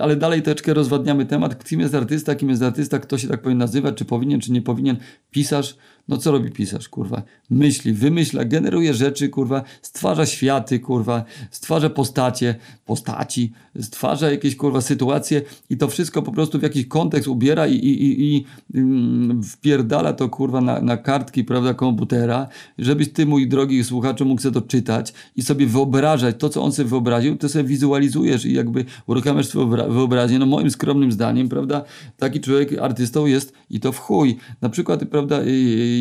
ale 0.02 0.16
dalej 0.16 0.42
troszeczkę 0.42 0.74
rozwadniamy 0.74 1.26
temat, 1.26 1.64
kim 1.64 1.80
jest 1.80 1.96
artysta, 1.96 2.36
kim 2.36 2.50
jest 2.50 2.64
artysta, 2.64 3.00
kto 3.00 3.18
się 3.18 3.28
tak 3.28 3.42
powinien 3.42 3.58
nazywać, 3.58 3.96
czy 3.98 4.06
powinien, 4.06 4.42
czy 4.42 4.52
nie 4.52 4.62
powinien. 4.62 4.98
Pisarz, 5.32 5.78
no 6.08 6.18
co 6.18 6.32
robi 6.32 6.52
pisarz, 6.52 6.90
kurwa? 6.90 7.22
Myśli, 7.50 7.94
wymyśla, 7.94 8.46
generuje 8.46 8.94
rzeczy, 8.94 9.30
kurwa, 9.30 9.64
stwarza 9.82 10.26
światy, 10.26 10.80
kurwa, 10.80 11.24
stwarza 11.52 11.90
postacie, 11.90 12.56
postaci, 12.86 13.52
stwarza 13.82 14.32
jakieś, 14.32 14.56
kurwa, 14.56 14.82
sytuacje 14.82 15.42
i 15.70 15.78
to 15.78 15.88
wszystko 15.88 16.22
po 16.22 16.32
prostu 16.32 16.60
w 16.60 16.64
jakiś 16.64 16.88
kontekst 16.88 17.28
ubiera 17.28 17.68
i, 17.68 17.76
i, 17.76 18.04
i, 18.04 18.36
i 18.36 18.46
mm, 18.76 19.44
wpierdala 19.44 20.14
to, 20.14 20.30
kurwa, 20.30 20.62
na, 20.62 20.82
na 20.82 20.98
kartki, 20.98 21.44
prawda, 21.44 21.74
komputera, 21.74 22.48
żebyś 22.78 23.14
ty, 23.14 23.26
mój 23.26 23.48
drogi 23.48 23.84
słuchaczu, 23.84 24.26
mógł 24.26 24.42
sobie 24.42 24.54
to 24.54 24.62
czytać 24.62 25.14
i 25.36 25.42
sobie 25.42 25.68
wyobrażać 25.68 26.36
to, 26.40 26.50
co 26.50 26.64
on 26.64 26.72
sobie 26.72 26.90
wyobraził, 26.90 27.38
to 27.38 27.50
sobie 27.50 27.64
wizualizujesz 27.64 28.46
i 28.46 28.54
jakby 28.54 28.86
uruchamiasz 29.08 29.48
swoją 29.48 29.70
wyobraźnię. 29.70 30.40
No 30.40 30.46
moim 30.46 30.72
skromnym 30.72 31.12
zdaniem, 31.12 31.50
prawda, 31.50 31.84
taki 32.18 32.40
człowiek 32.40 32.80
artystą 32.80 33.26
jest 33.26 33.54
i 33.70 33.80
to 33.80 33.92
w 33.92 34.00
chuj. 34.00 34.38
Na 34.62 34.70
przykład, 34.70 35.06
prawda, 35.06 35.40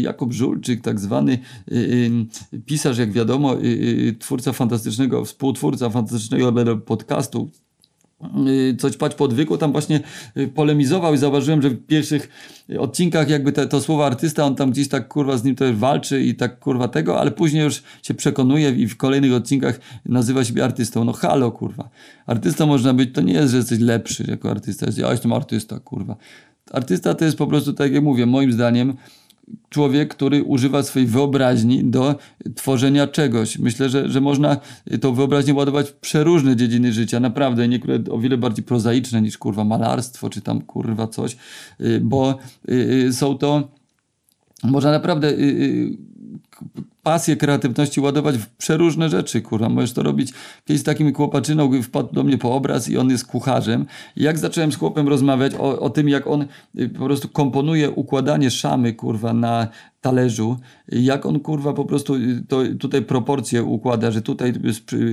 Jakub 0.03 0.33
Żulczyk, 0.33 0.81
tak 0.81 1.01
zwany 1.01 1.39
pisarz, 2.67 2.99
jak 2.99 3.13
wiadomo, 3.13 3.57
twórca 4.19 4.53
fantastycznego, 4.53 5.25
współtwórca 5.25 5.91
fantastycznego 5.91 6.77
podcastu, 6.77 7.51
Y, 8.49 8.77
coś 8.77 8.97
pać 8.97 9.15
podwyku, 9.15 9.59
tam 9.59 9.73
właśnie 9.73 10.01
y, 10.37 10.49
polemizował 10.49 11.15
i 11.15 11.19
zauważyłem, 11.19 11.63
że 11.63 11.71
w 11.71 11.87
pierwszych 11.87 12.29
odcinkach 12.79 13.29
jakby 13.31 13.53
te, 13.53 13.67
to 13.67 13.81
słowo 13.81 14.07
artysta, 14.07 14.45
on 14.45 14.55
tam 14.55 14.71
gdzieś 14.71 14.89
tak 14.89 15.09
kurwa 15.09 15.37
z 15.37 15.45
nim 15.45 15.55
też 15.57 15.77
walczy 15.77 16.23
i 16.23 16.35
tak 16.35 16.59
kurwa 16.59 16.89
tego, 16.89 17.21
ale 17.21 17.31
później 17.31 17.65
już 17.65 17.83
się 18.03 18.15
przekonuje 18.15 18.71
i 18.71 18.87
w 18.87 18.97
kolejnych 18.97 19.33
odcinkach 19.33 19.81
nazywa 20.05 20.45
siebie 20.45 20.65
artystą. 20.65 21.05
No 21.05 21.13
halo 21.13 21.51
kurwa. 21.51 21.89
Artystą 22.27 22.67
można 22.67 22.95
być, 22.95 23.15
to 23.15 23.21
nie 23.21 23.33
jest, 23.33 23.51
że 23.51 23.57
jesteś 23.57 23.79
lepszy 23.79 24.25
jako 24.29 24.51
artysta. 24.51 24.87
Ja 24.97 25.11
jestem 25.11 25.33
artysta 25.33 25.81
kurwa. 25.81 26.17
Artysta 26.71 27.15
to 27.15 27.25
jest 27.25 27.39
po 27.39 27.47
prostu, 27.47 27.73
tak 27.73 27.93
jak 27.93 28.05
mówię, 28.05 28.27
moim 28.27 28.53
zdaniem 28.53 28.97
człowiek, 29.69 30.15
który 30.15 30.45
używa 30.45 30.83
swojej 30.83 31.09
wyobraźni 31.09 31.85
do 31.85 32.15
tworzenia 32.55 33.07
czegoś. 33.07 33.59
Myślę, 33.59 33.89
że, 33.89 34.09
że 34.09 34.21
można 34.21 34.57
tą 35.01 35.15
wyobraźnię 35.15 35.55
ładować 35.55 35.91
w 35.91 35.93
przeróżne 35.93 36.57
dziedziny 36.57 36.93
życia, 36.93 37.21
naprawdę, 37.21 37.69
niektóre 37.69 37.99
o 38.11 38.19
wiele 38.19 38.37
bardziej 38.37 38.65
prozaiczne 38.65 39.23
niż 39.23 39.39
kurwa 39.39 39.65
malarstwo, 39.65 40.31
czy 40.31 40.41
tam 40.41 40.61
kurwa 40.61 41.07
coś, 41.07 41.37
y, 41.81 42.01
bo 42.01 42.39
y, 42.69 42.75
y, 42.75 43.13
są 43.13 43.39
to, 43.39 43.69
można 44.65 44.91
naprawdę 44.91 45.33
pasję 47.07 47.37
kreatywności 47.37 48.01
ładować 48.01 48.37
w 48.37 48.47
przeróżne 48.47 49.09
rzeczy, 49.09 49.41
kurwa. 49.41 49.69
Możesz 49.69 49.93
to 49.93 50.03
robić. 50.03 50.33
Kiedyś 50.65 50.81
z 50.81 50.85
takim 50.85 51.15
chłopaczyną 51.15 51.83
wpadł 51.83 52.15
do 52.15 52.25
mnie 52.25 52.39
po 52.39 52.55
obraz 52.55 52.89
i 52.89 52.99
on 52.99 53.11
jest 53.11 53.27
kucharzem. 53.27 53.87
I 54.17 54.23
jak 54.23 54.39
zacząłem 54.39 54.73
z 54.73 54.77
chłopem 54.77 55.09
rozmawiać 55.09 55.55
o, 55.55 55.81
o 55.81 55.91
tym, 55.91 56.09
jak 56.09 56.27
on 56.27 56.47
po 56.99 57.05
prostu 57.05 57.29
komponuje 57.29 57.91
układanie 57.91 58.51
szamy, 58.51 58.93
kurwa, 58.93 59.33
na 59.33 59.69
talerzu, 60.07 60.57
jak 60.89 61.27
on 61.27 61.41
kurwa 61.41 61.73
po 61.73 61.85
prostu 61.85 62.15
y, 62.15 62.45
to, 62.49 62.63
tutaj 62.81 63.03
proporcje 63.03 63.63
układa, 63.63 64.11
że 64.11 64.23
tutaj 64.23 64.53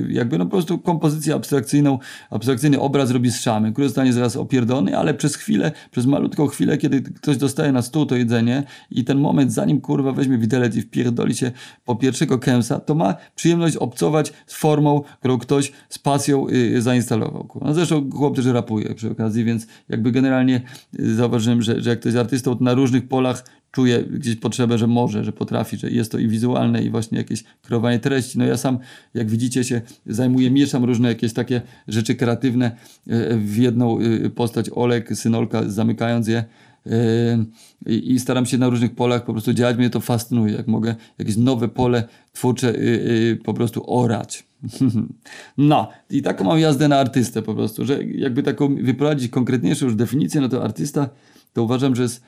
jakby 0.10 0.38
no 0.38 0.46
po 0.46 0.52
prostu 0.52 0.78
kompozycję 0.78 1.36
abstrakcyjną, 1.36 2.00
abstrakcyjny 2.30 2.80
obraz 2.80 3.12
robi 3.12 3.32
z 3.32 3.42
szamy, 3.42 3.72
który 3.72 3.88
zostanie 3.88 4.14
zaraz 4.14 4.36
opierdolony, 4.36 4.98
ale 4.98 5.14
przez 5.14 5.36
chwilę, 5.36 5.72
przez 5.92 6.06
malutką 6.06 6.48
chwilę, 6.48 6.78
kiedy 6.78 7.02
ktoś 7.02 7.38
dostaje 7.38 7.72
na 7.72 7.82
stół 7.82 8.06
to 8.06 8.16
jedzenie 8.16 8.64
i 8.92 9.04
ten 9.04 9.18
moment, 9.20 9.54
zanim 9.54 9.82
kurwa 9.82 10.12
weźmie 10.12 10.38
widelec 10.38 10.76
i 10.76 10.82
wpierdoli 10.82 11.36
się 11.36 11.52
po 11.86 11.96
pierwszego 11.96 12.40
kęsa, 12.40 12.80
to 12.80 12.96
ma 12.96 13.16
przyjemność 13.36 13.78
obcować 13.78 14.34
z 14.48 14.54
formą, 14.54 15.02
którą 15.20 15.38
ktoś 15.38 15.72
z 15.90 16.00
pasją 16.00 16.48
y, 16.50 16.82
zainstalował. 16.82 17.44
Kurwa. 17.44 17.68
No 17.68 17.74
zresztą 17.74 18.10
chłop 18.12 18.36
też 18.36 18.46
rapuje 18.46 18.96
przy 18.96 19.12
okazji, 19.12 19.44
więc 19.44 19.68
jakby 19.90 20.12
generalnie 20.12 20.62
y, 21.00 21.16
zauważyłem, 21.16 21.62
że, 21.62 21.82
że 21.82 21.90
jak 21.90 22.00
ktoś 22.00 22.10
jest 22.10 22.20
artystą, 22.20 22.58
to 22.58 22.64
na 22.64 22.74
różnych 22.74 23.08
polach 23.08 23.46
czuje 23.72 24.04
gdzieś 24.04 24.36
potrzebę, 24.36 24.78
że 24.78 24.88
może, 24.88 25.24
że 25.24 25.32
potrafi, 25.32 25.78
że 25.78 25.90
jest 25.90 26.12
to 26.12 26.18
i 26.18 26.28
wizualne, 26.28 26.84
i 26.84 26.90
właśnie 26.90 27.18
jakieś 27.18 27.44
kreowanie 27.62 28.00
treści. 28.00 28.38
No 28.38 28.46
ja 28.46 28.58
sam, 28.58 28.80
jak 29.14 29.30
widzicie, 29.30 29.64
się 29.64 29.82
zajmuję, 30.06 30.52
mieszam 30.52 30.84
różne 30.84 31.08
jakieś 31.10 31.34
takie 31.34 31.62
rzeczy 31.88 32.16
kreatywne 32.16 32.72
w 33.38 33.58
jedną 33.58 34.00
postać 34.36 34.70
Olek, 34.76 35.18
synolka, 35.18 35.70
zamykając 35.70 36.28
je 36.28 36.44
i 37.86 38.20
staram 38.20 38.46
się 38.46 38.58
na 38.58 38.70
różnych 38.70 38.96
polach 38.96 39.26
po 39.26 39.32
prostu 39.32 39.54
działać. 39.54 39.78
Mnie 39.78 39.90
to 39.90 40.00
fascynuje, 40.00 40.54
jak 40.56 40.68
mogę 40.68 40.96
jakieś 41.20 41.38
nowe 41.38 41.68
pole 41.68 42.04
twórcze 42.34 42.74
po 43.44 43.54
prostu 43.54 43.84
orać. 43.88 44.44
No, 45.58 45.90
i 46.10 46.22
taką 46.22 46.44
mam 46.44 46.60
jazdę 46.60 46.88
na 46.88 47.00
artystę 47.00 47.42
po 47.42 47.56
prostu, 47.56 47.86
że 47.86 48.04
jakby 48.04 48.44
taką 48.44 48.76
wyprowadzić 48.76 49.32
konkretniejszą 49.32 49.86
już 49.86 49.96
definicję, 49.96 50.42
no 50.42 50.50
to 50.50 50.64
artysta 50.64 51.10
to 51.54 51.64
uważam, 51.64 51.96
że 51.96 52.04
jest 52.04 52.24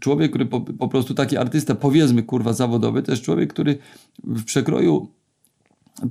człowiek, 0.00 0.30
który 0.30 0.46
po, 0.46 0.60
po 0.60 0.88
prostu 0.88 1.14
taki 1.14 1.36
artysta, 1.36 1.74
powiedzmy 1.74 2.22
kurwa 2.22 2.52
zawodowy, 2.52 3.02
to 3.02 3.12
jest 3.12 3.22
człowiek, 3.22 3.52
który 3.52 3.78
w 4.24 4.44
przekroju 4.44 5.08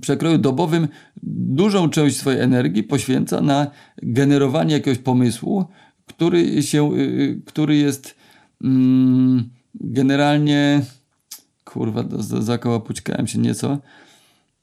przekroju 0.01 0.37
dobowym 0.37 0.87
dużą 1.23 1.89
część 1.89 2.17
swojej 2.17 2.41
energii 2.41 2.83
poświęca 2.83 3.41
na 3.41 3.67
generowanie 4.03 4.73
jakiegoś 4.73 4.97
pomysłu, 4.97 5.65
który 6.09 6.63
się, 6.63 6.93
y, 6.93 6.99
y, 6.99 7.41
który 7.45 7.75
jest 7.75 8.15
mm, 8.63 9.49
generalnie 9.73 10.81
kurwa, 11.65 12.03
zakołapućkałem 12.39 13.27
się 13.27 13.39
nieco, 13.39 13.77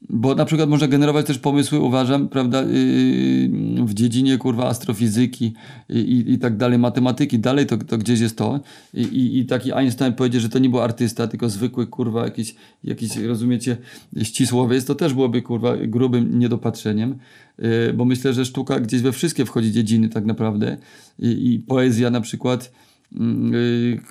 bo 0.09 0.35
na 0.35 0.45
przykład 0.45 0.69
można 0.69 0.89
generować 0.89 1.27
też 1.27 1.39
pomysły, 1.39 1.81
uważam, 1.81 2.29
prawda, 2.29 2.63
yy, 2.63 2.69
w 3.85 3.95
dziedzinie 3.95 4.39
kurwa 4.39 4.67
astrofizyki 4.67 5.53
i, 5.89 5.99
i, 5.99 6.33
i 6.33 6.39
tak 6.39 6.57
dalej, 6.57 6.79
matematyki, 6.79 7.39
dalej 7.39 7.67
to, 7.67 7.77
to 7.77 7.99
gdzieś 7.99 8.21
jest 8.21 8.39
to. 8.39 8.61
I, 8.95 9.39
i, 9.39 9.47
taki 9.47 9.73
Einstein 9.73 10.13
powiedział, 10.13 10.41
że 10.41 10.49
to 10.49 10.59
nie 10.59 10.69
był 10.69 10.81
artysta, 10.81 11.27
tylko 11.27 11.49
zwykły 11.49 11.87
kurwa 11.87 12.25
jakiś, 12.25 12.55
jakiś 12.85 13.17
rozumiecie, 13.17 13.77
ścisłowiec, 14.23 14.85
to 14.85 14.95
też 14.95 15.15
byłoby 15.15 15.43
kurwa 15.43 15.77
grubym 15.77 16.39
niedopatrzeniem, 16.39 17.19
yy, 17.59 17.93
bo 17.95 18.05
myślę, 18.05 18.33
że 18.33 18.45
sztuka 18.45 18.81
gdzieś 18.81 19.03
we 19.03 19.13
wszystkie 19.13 19.45
wchodzi 19.45 19.73
dziedziny 19.73 20.09
tak 20.09 20.25
naprawdę. 20.25 20.77
I, 21.19 21.65
poezja 21.69 22.11
na 22.11 22.21
przykład 22.21 22.73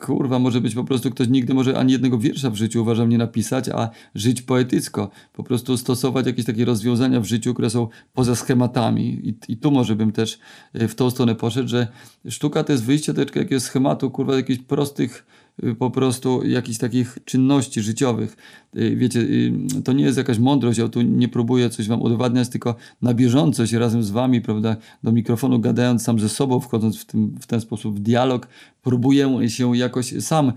kurwa, 0.01 0.39
może 0.39 0.61
być 0.61 0.75
po 0.75 0.83
prostu 0.83 1.11
ktoś 1.11 1.27
nigdy 1.27 1.53
może 1.53 1.77
ani 1.77 1.91
jednego 1.91 2.17
wiersza 2.17 2.49
w 2.49 2.55
życiu 2.55 2.81
uważam 2.81 3.09
nie 3.09 3.17
napisać, 3.17 3.69
a 3.69 3.89
żyć 4.15 4.41
poetycko. 4.41 5.09
Po 5.33 5.43
prostu 5.43 5.77
stosować 5.77 6.25
jakieś 6.25 6.45
takie 6.45 6.65
rozwiązania 6.65 7.19
w 7.19 7.25
życiu, 7.25 7.53
które 7.53 7.69
są 7.69 7.87
poza 8.13 8.35
schematami. 8.35 9.29
I, 9.29 9.51
i 9.51 9.57
tu 9.57 9.71
może 9.71 9.95
bym 9.95 10.11
też 10.11 10.39
y, 10.81 10.87
w 10.87 10.95
tą 10.95 11.09
stronę 11.09 11.35
poszedł, 11.35 11.67
że 11.67 11.87
sztuka 12.29 12.63
to 12.63 12.71
jest 12.71 12.83
wyjście 12.83 13.13
do 13.13 13.21
jakiegoś 13.21 13.61
schematu, 13.61 14.11
kurwa, 14.11 14.35
jakichś 14.35 14.61
prostych 14.61 15.25
Y, 15.63 15.75
po 15.75 15.91
prostu 15.91 16.45
jakichś 16.45 16.77
takich 16.77 17.17
czynności 17.25 17.81
życiowych. 17.81 18.37
Y, 18.77 18.95
wiecie, 18.95 19.19
y, 19.19 19.53
to 19.83 19.93
nie 19.93 20.03
jest 20.03 20.17
jakaś 20.17 20.39
mądrość, 20.39 20.79
ja 20.79 20.87
tu 20.87 21.01
nie 21.01 21.27
próbuję 21.27 21.69
coś 21.69 21.87
wam 21.87 22.01
udowadniać, 22.01 22.49
tylko 22.49 22.75
na 23.01 23.13
bieżąco 23.13 23.67
się 23.67 23.79
razem 23.79 24.03
z 24.03 24.09
wami, 24.09 24.41
prawda, 24.41 24.75
do 25.03 25.11
mikrofonu 25.11 25.59
gadając 25.59 26.03
sam 26.03 26.19
ze 26.19 26.29
sobą, 26.29 26.59
wchodząc 26.59 26.97
w, 26.97 27.05
tym, 27.05 27.35
w 27.41 27.47
ten 27.47 27.61
sposób 27.61 27.95
w 27.95 27.99
dialog, 27.99 28.47
próbuję 28.85 29.49
się 29.49 29.77
jakoś 29.77 30.13
sam 30.19 30.51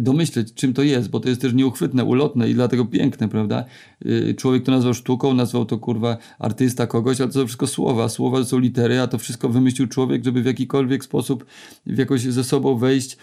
domyśleć, 0.00 0.54
czym 0.54 0.74
to 0.74 0.82
jest, 0.82 1.10
bo 1.10 1.20
to 1.20 1.28
jest 1.28 1.40
też 1.40 1.52
nieuchwytne, 1.54 2.04
ulotne 2.04 2.50
i 2.50 2.54
dlatego 2.54 2.84
piękne, 2.84 3.28
prawda. 3.28 3.64
Człowiek 4.36 4.64
to 4.64 4.72
nazwał 4.72 4.94
sztuką, 4.94 5.34
nazwał 5.34 5.64
to 5.64 5.78
kurwa 5.78 6.16
artysta 6.38 6.86
kogoś, 6.86 7.20
ale 7.20 7.30
to 7.30 7.40
są 7.40 7.46
wszystko 7.46 7.66
słowa. 7.66 8.08
Słowa 8.08 8.38
to 8.38 8.44
są 8.44 8.58
litery, 8.58 9.00
a 9.00 9.06
to 9.06 9.18
wszystko 9.18 9.48
wymyślił 9.48 9.88
człowiek, 9.88 10.24
żeby 10.24 10.42
w 10.42 10.46
jakikolwiek 10.46 11.04
sposób 11.04 11.46
w 11.86 11.98
jakoś 11.98 12.20
ze 12.20 12.44
sobą 12.44 12.76
wejść 12.76 13.16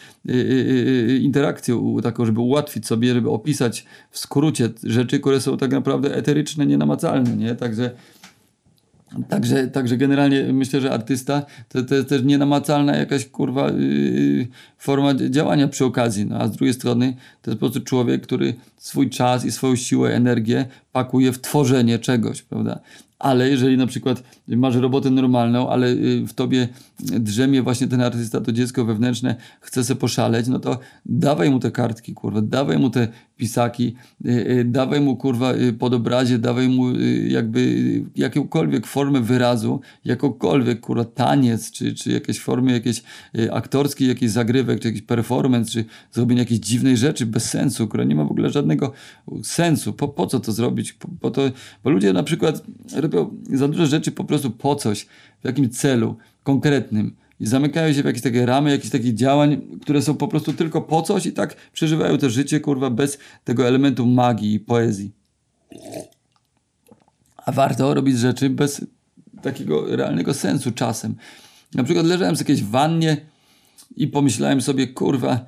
interakcję 1.21 1.99
taką, 2.03 2.25
żeby 2.25 2.39
ułatwić 2.39 2.87
sobie, 2.87 3.13
żeby 3.13 3.29
opisać 3.29 3.85
w 4.11 4.19
skrócie 4.19 4.69
rzeczy, 4.83 5.19
które 5.19 5.41
są 5.41 5.57
tak 5.57 5.71
naprawdę 5.71 6.15
eteryczne, 6.15 6.65
nienamacalne, 6.65 7.35
nie? 7.37 7.55
Także 7.55 7.91
Także, 9.29 9.67
także 9.67 9.97
generalnie 9.97 10.53
myślę, 10.53 10.81
że 10.81 10.91
artysta 10.91 11.45
to, 11.69 11.83
to 11.83 11.95
jest 11.95 12.09
też 12.09 12.23
nienamacalna 12.23 12.95
jakaś 12.95 13.25
kurwa 13.25 13.71
yy, 13.71 14.47
forma 14.77 15.13
działania 15.13 15.67
przy 15.67 15.85
okazji. 15.85 16.25
No, 16.25 16.37
a 16.39 16.47
z 16.47 16.51
drugiej 16.51 16.73
strony 16.73 17.13
to 17.41 17.51
jest 17.51 17.59
po 17.59 17.65
prostu 17.65 17.81
człowiek, 17.81 18.21
który 18.21 18.53
swój 18.77 19.09
czas 19.09 19.45
i 19.45 19.51
swoją 19.51 19.75
siłę, 19.75 20.15
energię 20.15 20.65
pakuje 20.91 21.31
w 21.31 21.41
tworzenie 21.41 21.99
czegoś, 21.99 22.41
prawda? 22.41 22.79
Ale 23.19 23.49
jeżeli 23.49 23.77
na 23.77 23.87
przykład 23.87 24.23
masz 24.47 24.75
robotę 24.75 25.09
normalną, 25.09 25.69
ale 25.69 25.87
y, 25.87 26.25
w 26.27 26.33
tobie 26.33 26.67
drzemie 26.99 27.61
właśnie 27.61 27.87
ten 27.87 28.01
artysta, 28.01 28.41
to 28.41 28.51
dziecko 28.51 28.85
wewnętrzne 28.85 29.35
chce 29.61 29.83
se 29.83 29.95
poszaleć, 29.95 30.47
no 30.47 30.59
to 30.59 30.79
dawaj 31.05 31.49
mu 31.49 31.59
te 31.59 31.71
kartki, 31.71 32.13
kurwa, 32.13 32.41
dawaj 32.41 32.77
mu 32.77 32.89
te 32.89 33.07
pisaki, 33.37 33.95
y, 34.25 34.29
y, 34.29 34.65
dawaj 34.65 35.01
mu 35.01 35.17
kurwa 35.17 35.53
pod 35.79 35.93
obrazie, 35.93 36.37
dawaj 36.37 36.69
mu 36.69 36.99
jakby 37.27 38.03
jakąkolwiek 38.15 38.87
formę 38.87 39.21
wyrazu, 39.21 39.81
jakąkolwiek 40.05 40.79
kurwa 40.79 41.05
taniec, 41.05 41.71
czy, 41.71 41.93
czy 41.93 42.11
jakieś 42.11 42.39
formy 42.39 42.71
jakieś 42.71 43.03
aktorskie, 43.51 44.07
jakiś 44.07 44.31
zagrywek, 44.31 44.79
czy 44.79 44.87
jakiś 44.87 45.01
performance, 45.01 45.71
czy 45.71 45.85
zrobienie 46.11 46.41
jakiejś 46.41 46.59
dziwnej 46.59 46.97
rzeczy 46.97 47.25
bez 47.25 47.49
sensu, 47.49 47.87
która 47.87 48.03
nie 48.03 48.15
ma 48.15 48.23
w 48.25 48.31
ogóle 48.31 48.49
żadnego 48.49 48.93
sensu. 49.43 49.93
Po, 49.93 50.07
po 50.07 50.27
co 50.27 50.39
to 50.39 50.51
zrobić? 50.51 50.93
Po, 50.93 51.07
po 51.19 51.31
to, 51.31 51.41
bo 51.83 51.89
ludzie 51.89 52.13
na 52.13 52.23
przykład 52.23 52.63
robią 53.09 53.37
za 53.53 53.67
dużo 53.67 53.85
rzeczy 53.85 54.11
po 54.11 54.23
prostu 54.23 54.51
po 54.51 54.75
coś, 54.75 55.05
w 55.41 55.45
jakim 55.45 55.69
celu 55.69 56.15
konkretnym. 56.43 57.15
I 57.39 57.47
zamykają 57.47 57.93
się 57.93 58.01
w 58.01 58.05
jakieś 58.05 58.21
takie 58.21 58.45
ramy, 58.45 58.71
jakieś 58.71 58.89
takich 58.89 59.13
działań, 59.13 59.61
które 59.81 60.01
są 60.01 60.15
po 60.15 60.27
prostu 60.27 60.53
tylko 60.53 60.81
po 60.81 61.01
coś 61.01 61.25
i 61.25 61.31
tak 61.31 61.55
przeżywają 61.73 62.17
to 62.17 62.29
życie, 62.29 62.59
kurwa, 62.59 62.89
bez 62.89 63.17
tego 63.43 63.67
elementu 63.67 64.05
magii 64.05 64.53
i 64.53 64.59
poezji. 64.59 65.11
A 67.45 67.51
warto 67.51 67.93
robić 67.93 68.17
rzeczy 68.17 68.49
bez 68.49 68.85
takiego 69.41 69.95
realnego 69.95 70.33
sensu 70.33 70.71
czasem. 70.71 71.15
Na 71.73 71.83
przykład 71.83 72.05
leżałem 72.05 72.35
w 72.35 72.39
jakiejś 72.39 72.63
wannie 72.63 73.17
i 73.95 74.07
pomyślałem 74.07 74.61
sobie, 74.61 74.87
kurwa, 74.87 75.45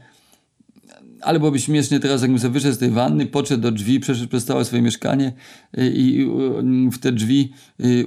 ale 1.21 1.39
byłoby 1.39 1.60
śmiesznie 1.60 1.99
teraz, 1.99 2.21
jakbym 2.21 2.39
sobie 2.39 2.53
wyszedł 2.53 2.75
z 2.75 2.77
tej 2.77 2.89
wanny, 2.89 3.25
podszedł 3.25 3.63
do 3.63 3.71
drzwi, 3.71 3.99
przeszedł 3.99 4.29
przez 4.29 4.45
całe 4.45 4.65
swoje 4.65 4.81
mieszkanie 4.81 5.34
y, 5.77 5.91
i 5.95 6.25
w 6.91 6.97
te 6.97 7.12
drzwi 7.12 7.53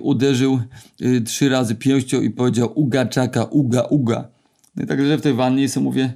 uderzył 0.00 0.60
trzy 1.24 1.48
razy 1.48 1.74
pięścią 1.74 2.20
i 2.20 2.30
powiedział 2.30 2.72
uga 2.74 3.06
czaka, 3.06 3.44
uga, 3.44 3.82
uga. 3.82 4.28
No 4.76 4.84
i 4.84 4.86
także 4.86 5.18
w 5.18 5.20
tej 5.20 5.34
wannie 5.34 5.68
sobie 5.68 5.84
mówię, 5.84 6.12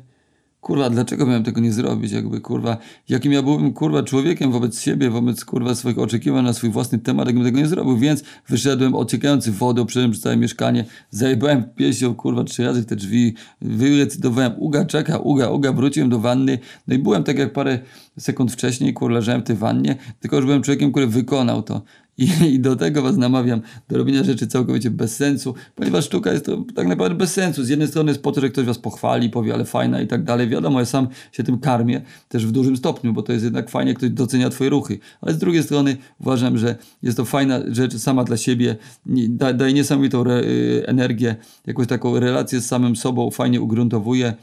kurwa, 0.69 0.91
dlaczego 0.91 1.27
miałem 1.27 1.45
tego 1.45 1.61
nie 1.61 1.73
zrobić, 1.73 2.13
jakby, 2.13 2.41
kurwa, 2.41 2.77
jakim 3.09 3.33
ja 3.33 3.43
byłem, 3.43 3.73
kurwa, 3.73 4.03
człowiekiem 4.03 4.53
wobec 4.53 4.81
siebie, 4.81 5.11
wobec, 5.11 5.45
kurwa, 5.45 5.75
swoich 5.75 5.99
oczekiwań 5.99 6.45
na 6.45 6.53
swój 6.53 6.71
własny 6.71 6.99
temat, 6.99 7.27
jakbym 7.27 7.45
tego 7.45 7.59
nie 7.59 7.67
zrobił, 7.67 7.99
więc 7.99 8.23
wyszedłem 8.49 8.95
ociekający 8.95 9.53
wodą, 9.53 9.87
przeszedłem 9.87 10.11
przez 10.11 10.23
całe 10.23 10.37
mieszkanie, 10.37 10.85
zajebałem 11.11 11.65
pieścią, 11.65 12.15
kurwa, 12.15 12.45
trzy 12.45 12.65
razy 12.65 12.83
w 12.83 12.87
te 12.87 12.97
drzwi, 12.97 13.35
wyrecydowałem 13.61 14.53
uga, 14.57 14.85
czeka, 14.85 15.19
uga, 15.19 15.51
uga, 15.51 15.73
wróciłem 15.73 16.09
do 16.09 16.19
wanny, 16.19 16.59
no 16.89 16.95
i 16.95 16.99
byłem 16.99 17.25
tak 17.25 17.39
jak 17.39 17.53
parę 17.53 17.79
sekund 18.19 18.53
wcześniej, 18.53 18.95
kurwa, 18.95 19.15
leżałem 19.15 19.41
w 19.41 19.45
tej 19.45 19.57
wannie, 19.57 19.97
tylko 20.21 20.37
już 20.37 20.45
byłem 20.45 20.63
człowiekiem, 20.63 20.91
który 20.91 21.07
wykonał 21.07 21.63
to. 21.63 21.83
I, 22.19 22.29
I, 22.55 22.61
do 22.61 22.77
tego 22.77 23.03
was 23.03 23.17
namawiam, 23.17 23.61
do 23.89 23.99
robienia 23.99 24.25
rzeczy 24.25 24.47
całkowicie 24.47 24.91
bez 24.91 25.17
sensu, 25.17 25.55
ponieważ 25.75 26.05
sztuka 26.05 26.33
jest 26.33 26.47
to 26.47 26.65
tak 26.75 26.87
naprawdę 26.87 27.19
bez 27.19 27.33
sensu. 27.33 27.65
Z 27.65 27.69
jednej 27.69 27.89
strony 27.89 28.11
jest 28.11 28.23
po 28.23 28.33
to, 28.33 28.41
że 28.41 28.49
ktoś 28.51 28.65
was 28.65 28.79
pochwali, 28.79 29.31
powie, 29.31 29.55
ale 29.55 29.65
fajna 29.65 30.01
i 30.01 30.07
tak 30.07 30.25
dalej. 30.25 30.49
Wiadomo, 30.49 30.81
ja 30.81 30.87
sam 30.87 31.09
się 31.33 31.43
tym 31.43 31.59
karmię, 31.59 32.03
też 32.29 32.47
w 32.47 32.51
dużym 32.51 32.77
stopniu, 32.77 33.13
bo 33.13 33.23
to 33.23 33.33
jest 33.33 33.45
jednak 33.45 33.71
fajnie, 33.71 33.95
ktoś 33.95 34.11
docenia 34.11 34.51
twoje 34.51 34.71
ruchy. 34.71 34.99
Ale 35.21 35.35
z 35.35 35.39
drugiej 35.39 35.63
strony 35.63 35.97
uważam, 36.21 36.59
że 36.59 36.77
jest 37.03 37.17
to 37.17 37.25
fajna 37.25 37.61
rzecz 37.69 37.97
sama 37.97 38.25
dla 38.25 38.37
siebie, 38.37 38.77
da, 39.07 39.53
daje 39.53 39.73
niesamowitą 39.73 40.21
re, 40.21 40.41
y, 40.41 40.83
energię, 40.87 41.37
jakąś 41.67 41.87
taką 41.87 42.21
relację 42.21 42.61
z 42.61 42.67
samym 42.67 42.97
sobą, 42.97 43.31
fajnie 43.31 43.61
ugruntowuje 43.61 44.35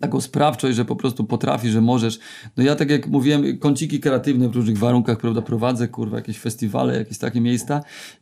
taką 0.00 0.20
sprawczość, 0.20 0.76
że 0.76 0.84
po 0.84 0.96
prostu 0.96 1.24
potrafi, 1.24 1.70
że 1.70 1.80
możesz. 1.80 2.18
No 2.56 2.64
ja 2.64 2.76
tak 2.76 2.90
jak 2.90 3.06
mówiłem, 3.06 3.58
kąciki 3.58 4.00
kreatywne 4.00 4.48
w 4.48 4.56
różnych 4.56 4.78
warunkach, 4.78 5.18
prawda, 5.18 5.42
prowadzę, 5.42 5.88
kurwa, 5.88 6.16
jakieś 6.16 6.38
festiwale, 6.38 6.98
jakieś 6.98 7.18
takie 7.18 7.40
miejsca 7.40 7.80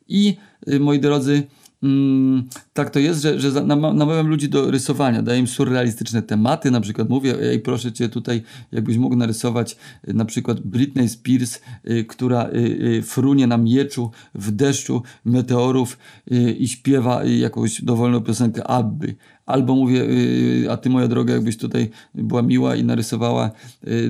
i 0.09 0.37
y, 0.69 0.81
moi 0.81 1.01
drodzy, 1.01 1.43
Mm, 1.83 2.49
tak 2.73 2.91
to 2.91 2.99
jest, 2.99 3.23
że, 3.23 3.41
że 3.41 3.65
namawiam 3.95 4.27
ludzi 4.27 4.49
do 4.49 4.71
rysowania, 4.71 5.23
daję 5.23 5.41
im 5.41 5.47
surrealistyczne 5.47 6.23
tematy, 6.23 6.71
na 6.71 6.81
przykład 6.81 7.09
mówię, 7.09 7.41
ej 7.41 7.61
proszę 7.61 7.93
cię 7.93 8.09
tutaj, 8.09 8.43
jakbyś 8.73 8.97
mógł 8.97 9.17
narysować 9.17 9.77
y, 10.09 10.15
na 10.15 10.25
przykład 10.25 10.61
Britney 10.61 11.09
Spears, 11.09 11.61
y, 11.91 12.05
która 12.05 12.49
y, 12.49 12.57
y, 12.99 13.03
frunie 13.03 13.47
na 13.47 13.57
mieczu 13.57 14.11
w 14.35 14.51
deszczu 14.51 15.03
meteorów 15.25 15.99
y, 16.33 16.53
i 16.53 16.69
śpiewa 16.69 17.25
jakąś 17.25 17.85
dowolną 17.85 18.21
piosenkę 18.21 18.67
Abby. 18.67 19.15
Albo 19.47 19.75
mówię, 19.75 20.03
y, 20.03 20.67
a 20.71 20.77
ty 20.77 20.91
moja 20.91 21.09
droga, 21.09 21.35
jakbyś 21.35 21.57
tutaj 21.57 21.91
była 22.15 22.43
miła 22.43 22.77
i 22.77 22.85
narysowała 22.85 23.51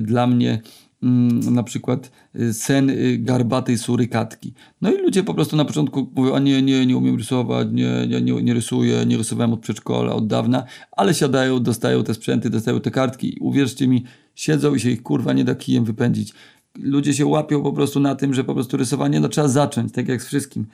dla 0.01 0.27
mnie 0.27 0.61
Mm, 1.03 1.53
na 1.53 1.63
przykład 1.63 2.11
y, 2.35 2.53
sen 2.53 2.89
y, 2.89 3.17
garbatej 3.17 3.77
surykatki. 3.77 4.53
No 4.81 4.91
i 4.91 4.97
ludzie 4.97 5.23
po 5.23 5.33
prostu 5.33 5.55
na 5.55 5.65
początku 5.65 6.11
mówią, 6.15 6.35
a 6.35 6.39
nie, 6.39 6.61
nie, 6.61 6.85
nie 6.85 6.97
umiem 6.97 7.17
rysować, 7.17 7.67
nie, 7.71 8.07
nie, 8.07 8.21
nie, 8.21 8.43
nie 8.43 8.53
rysuję, 8.53 9.05
nie 9.05 9.17
rysowałem 9.17 9.53
od 9.53 9.59
przedszkola, 9.59 10.13
od 10.13 10.27
dawna, 10.27 10.63
ale 10.91 11.13
siadają, 11.13 11.59
dostają 11.59 12.03
te 12.03 12.13
sprzęty, 12.13 12.49
dostają 12.49 12.79
te 12.79 12.91
kartki 12.91 13.37
uwierzcie 13.41 13.87
mi, 13.87 14.03
siedzą 14.35 14.75
i 14.75 14.79
się 14.79 14.89
ich 14.89 15.03
kurwa 15.03 15.33
nie 15.33 15.43
da 15.43 15.55
kijem 15.55 15.85
wypędzić. 15.85 16.33
Ludzie 16.75 17.13
się 17.13 17.25
łapią 17.25 17.63
po 17.63 17.73
prostu 17.73 17.99
na 17.99 18.15
tym, 18.15 18.33
że 18.33 18.43
po 18.43 18.53
prostu 18.53 18.77
rysowanie 18.77 19.19
no, 19.19 19.29
trzeba 19.29 19.47
zacząć, 19.47 19.93
tak 19.93 20.07
jak 20.07 20.23
z 20.23 20.27
wszystkim 20.27 20.65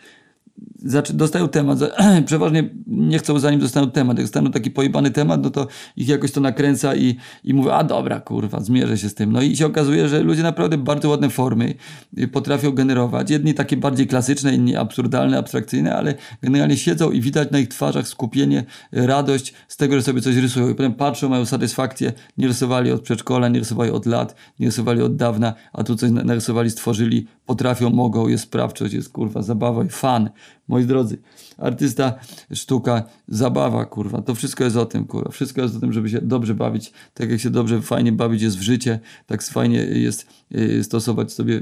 dostają 1.14 1.48
temat, 1.48 1.80
przeważnie 2.26 2.70
nie 2.88 3.20
chcą 3.20 3.40
zanim 3.40 3.60
dostaną 3.60 3.92
temat, 3.92 4.18
jak 4.18 4.26
dostaną 4.26 4.52
taki 4.52 4.72
pojebany 4.72 5.12
temat, 5.12 5.44
no 5.44 5.50
to 5.50 5.68
ich 5.98 6.08
jakoś 6.08 6.32
to 6.32 6.42
nakręca 6.42 6.96
i, 6.96 7.16
i 7.44 7.54
mówią, 7.54 7.72
a 7.72 7.84
dobra 7.84 8.20
kurwa, 8.20 8.60
zmierzę 8.60 8.98
się 8.98 9.10
z 9.10 9.16
tym. 9.16 9.32
No 9.32 9.42
i 9.42 9.58
się 9.58 9.66
okazuje, 9.66 10.10
że 10.10 10.24
ludzie 10.24 10.44
naprawdę 10.44 10.78
bardzo 10.78 11.10
ładne 11.10 11.30
formy 11.30 11.74
y, 12.18 12.28
potrafią 12.28 12.72
generować. 12.72 13.30
Jedni 13.30 13.54
takie 13.54 13.78
bardziej 13.78 14.08
klasyczne, 14.08 14.56
inni 14.56 14.76
absurdalne, 14.76 15.38
abstrakcyjne, 15.38 15.96
ale 15.96 16.14
generalnie 16.42 16.78
siedzą 16.78 17.12
i 17.12 17.22
widać 17.22 17.52
na 17.52 17.60
ich 17.60 17.68
twarzach 17.68 18.08
skupienie, 18.08 18.64
radość 18.92 19.54
z 19.68 19.78
tego, 19.78 19.96
że 19.96 20.02
sobie 20.02 20.22
coś 20.22 20.36
rysują 20.36 20.70
i 20.70 20.76
potem 20.76 20.94
patrzą, 20.94 21.30
mają 21.30 21.46
satysfakcję, 21.46 22.14
nie 22.38 22.48
rysowali 22.48 22.92
od 22.92 23.02
przedszkola, 23.02 23.48
nie 23.48 23.60
rysowali 23.60 23.92
od 23.92 24.06
lat, 24.06 24.36
nie 24.60 24.66
rysowali 24.66 25.02
od 25.02 25.16
dawna, 25.16 25.54
a 25.74 25.84
tu 25.84 25.96
coś 25.96 26.12
narysowali, 26.12 26.70
stworzyli, 26.70 27.28
potrafią, 27.50 27.90
mogą, 27.90 28.28
jest 28.28 28.44
sprawczość, 28.44 28.94
jest 28.94 29.10
kurwa, 29.10 29.42
zabawa 29.42 29.84
i 29.84 29.90
fan. 29.90 30.30
Moi 30.68 30.86
drodzy, 30.86 31.18
artysta, 31.58 32.14
sztuka, 32.54 33.04
zabawa, 33.28 33.86
kurwa. 33.86 34.22
To 34.22 34.36
wszystko 34.36 34.64
jest 34.64 34.76
o 34.76 34.86
tym, 34.86 35.06
kurwa. 35.06 35.32
Wszystko 35.32 35.62
jest 35.62 35.76
o 35.76 35.80
tym, 35.80 35.94
żeby 35.94 36.10
się 36.10 36.22
dobrze 36.22 36.56
bawić. 36.56 36.92
Tak 37.14 37.30
jak 37.30 37.40
się 37.40 37.50
dobrze, 37.50 37.82
fajnie 37.82 38.12
bawić 38.12 38.42
jest 38.42 38.58
w 38.58 38.62
życie, 38.62 39.00
tak 39.26 39.44
fajnie 39.44 39.78
jest 39.78 40.28
y, 40.56 40.84
stosować 40.84 41.34
sobie 41.34 41.62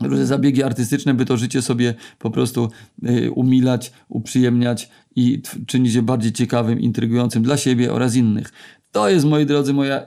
różne 0.00 0.26
zabiegi 0.26 0.62
artystyczne, 0.62 1.14
by 1.14 1.24
to 1.24 1.36
życie 1.36 1.62
sobie 1.62 1.94
po 2.18 2.30
prostu 2.30 2.70
y, 3.08 3.30
umilać, 3.30 3.92
uprzyjemniać 4.08 4.90
i 5.16 5.42
czynić 5.66 5.94
je 5.94 6.02
bardziej 6.02 6.32
ciekawym, 6.32 6.80
intrygującym 6.80 7.42
dla 7.42 7.56
siebie 7.56 7.92
oraz 7.92 8.14
innych. 8.14 8.52
To 8.92 9.08
jest, 9.08 9.26
moi 9.26 9.46
drodzy, 9.46 9.72
moja 9.72 10.04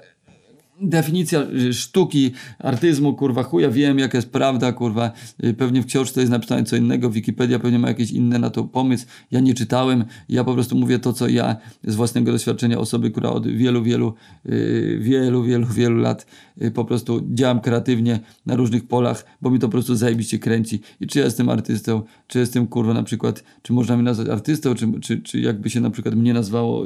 definicja 0.82 1.42
y, 1.42 1.74
sztuki, 1.74 2.32
artyzmu, 2.60 3.14
kurwa, 3.14 3.44
chuja 3.44 3.70
wiem, 3.70 4.00
jaka 4.00 4.18
jest 4.18 4.30
prawda, 4.30 4.72
kurwa, 4.72 5.12
y, 5.44 5.54
pewnie 5.54 5.82
w 5.82 5.86
książce 5.86 6.20
jest 6.20 6.32
napisane 6.32 6.64
co 6.64 6.76
innego, 6.76 7.10
Wikipedia 7.10 7.60
pewnie 7.60 7.80
ma 7.80 7.88
jakieś 7.88 8.12
inne 8.12 8.40
na 8.40 8.50
to 8.50 8.64
pomysł, 8.64 9.06
ja 9.32 9.40
nie 9.40 9.54
czytałem, 9.54 10.06
ja 10.30 10.44
po 10.44 10.54
prostu 10.54 10.76
mówię 10.76 11.00
to, 11.00 11.14
co 11.14 11.28
ja 11.28 11.56
z 11.84 11.96
własnego 11.96 12.32
doświadczenia 12.32 12.80
osoby, 12.80 13.12
która 13.12 13.30
od 13.30 13.48
wielu, 13.48 13.84
wielu, 13.84 14.14
y, 14.46 14.98
wielu, 15.02 15.44
wielu, 15.44 15.68
wielu 15.68 15.98
lat 15.98 16.26
po 16.74 16.86
prostu 16.86 17.22
działam 17.34 17.62
kreatywnie 17.62 18.20
na 18.46 18.56
różnych 18.56 18.88
polach, 18.88 19.26
bo 19.42 19.50
mi 19.50 19.60
to 19.60 19.68
po 19.68 19.72
prostu 19.72 19.96
zajebiście 19.96 20.40
kręci. 20.40 20.80
I 21.02 21.08
czy 21.08 21.20
ja 21.20 21.26
jestem 21.26 21.50
artystą, 21.50 22.02
czy 22.28 22.40
jestem, 22.40 22.68
kurwa, 22.68 22.94
na 22.94 23.04
przykład, 23.04 23.44
czy 23.62 23.74
można 23.74 23.96
mnie 23.96 24.04
nazwać 24.04 24.30
artystą, 24.30 24.76
czy, 24.76 25.00
czy, 25.02 25.22
czy 25.22 25.40
jakby 25.40 25.70
się 25.70 25.82
na 25.82 25.90
przykład 25.90 26.16
mnie 26.16 26.34
nazwało, 26.34 26.84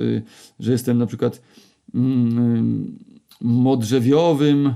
że 0.59 0.71
jestem 0.71 0.97
na 0.97 1.05
przykład 1.05 1.41
mm, 1.95 2.97
modrzewiowym 3.41 4.75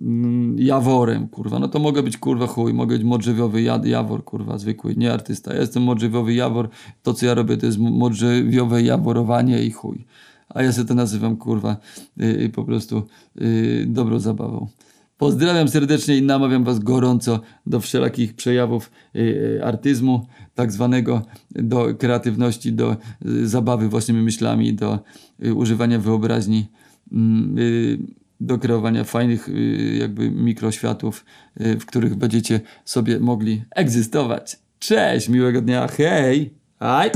mm, 0.00 0.58
jaworem, 0.58 1.28
kurwa. 1.28 1.58
No 1.58 1.68
to 1.68 1.78
mogę 1.78 2.02
być, 2.02 2.16
kurwa, 2.18 2.46
chuj, 2.46 2.74
mogę 2.74 2.96
być 2.96 3.04
modrzewiowy 3.04 3.62
jawor, 3.84 4.24
kurwa, 4.24 4.58
zwykły, 4.58 4.94
nie 4.96 5.12
artysta. 5.12 5.54
Ja 5.54 5.60
jestem 5.60 5.82
modrzewiowy 5.82 6.34
jawor, 6.34 6.68
to 7.02 7.14
co 7.14 7.26
ja 7.26 7.34
robię 7.34 7.56
to 7.56 7.66
jest 7.66 7.78
modrzewiowe 7.78 8.82
jaworowanie 8.82 9.62
i 9.62 9.70
chuj. 9.70 10.06
A 10.48 10.62
ja 10.62 10.72
sobie 10.72 10.88
to 10.88 10.94
nazywam, 10.94 11.36
kurwa, 11.36 11.76
yy, 12.16 12.48
po 12.48 12.64
prostu 12.64 13.02
yy, 13.34 13.86
dobrą 13.86 14.18
zabawą. 14.18 14.66
Pozdrawiam 15.18 15.68
serdecznie 15.68 16.16
i 16.16 16.22
namawiam 16.22 16.64
Was 16.64 16.78
gorąco 16.78 17.40
do 17.66 17.80
wszelakich 17.80 18.34
przejawów 18.34 18.90
yy, 19.14 19.60
artyzmu, 19.64 20.26
tak 20.54 20.72
zwanego, 20.72 21.22
do 21.50 21.94
kreatywności, 21.94 22.72
do 22.72 22.96
y, 23.26 23.48
zabawy 23.48 23.88
własnymi 23.88 24.22
myślami, 24.22 24.74
do 24.74 24.98
używania 25.54 25.98
wyobraźni 25.98 26.66
do 28.40 28.58
kreowania 28.58 29.04
fajnych 29.04 29.48
y, 29.48 29.96
jakby 30.00 30.30
mikroświatów, 30.30 31.24
y, 31.60 31.78
w 31.78 31.86
których 31.86 32.14
będziecie 32.14 32.60
sobie 32.84 33.20
mogli 33.20 33.62
egzystować. 33.70 34.58
Cześć, 34.78 35.28
miłego 35.28 35.60
dnia, 35.60 35.88
hej! 35.88 36.54
Aj! 36.78 37.10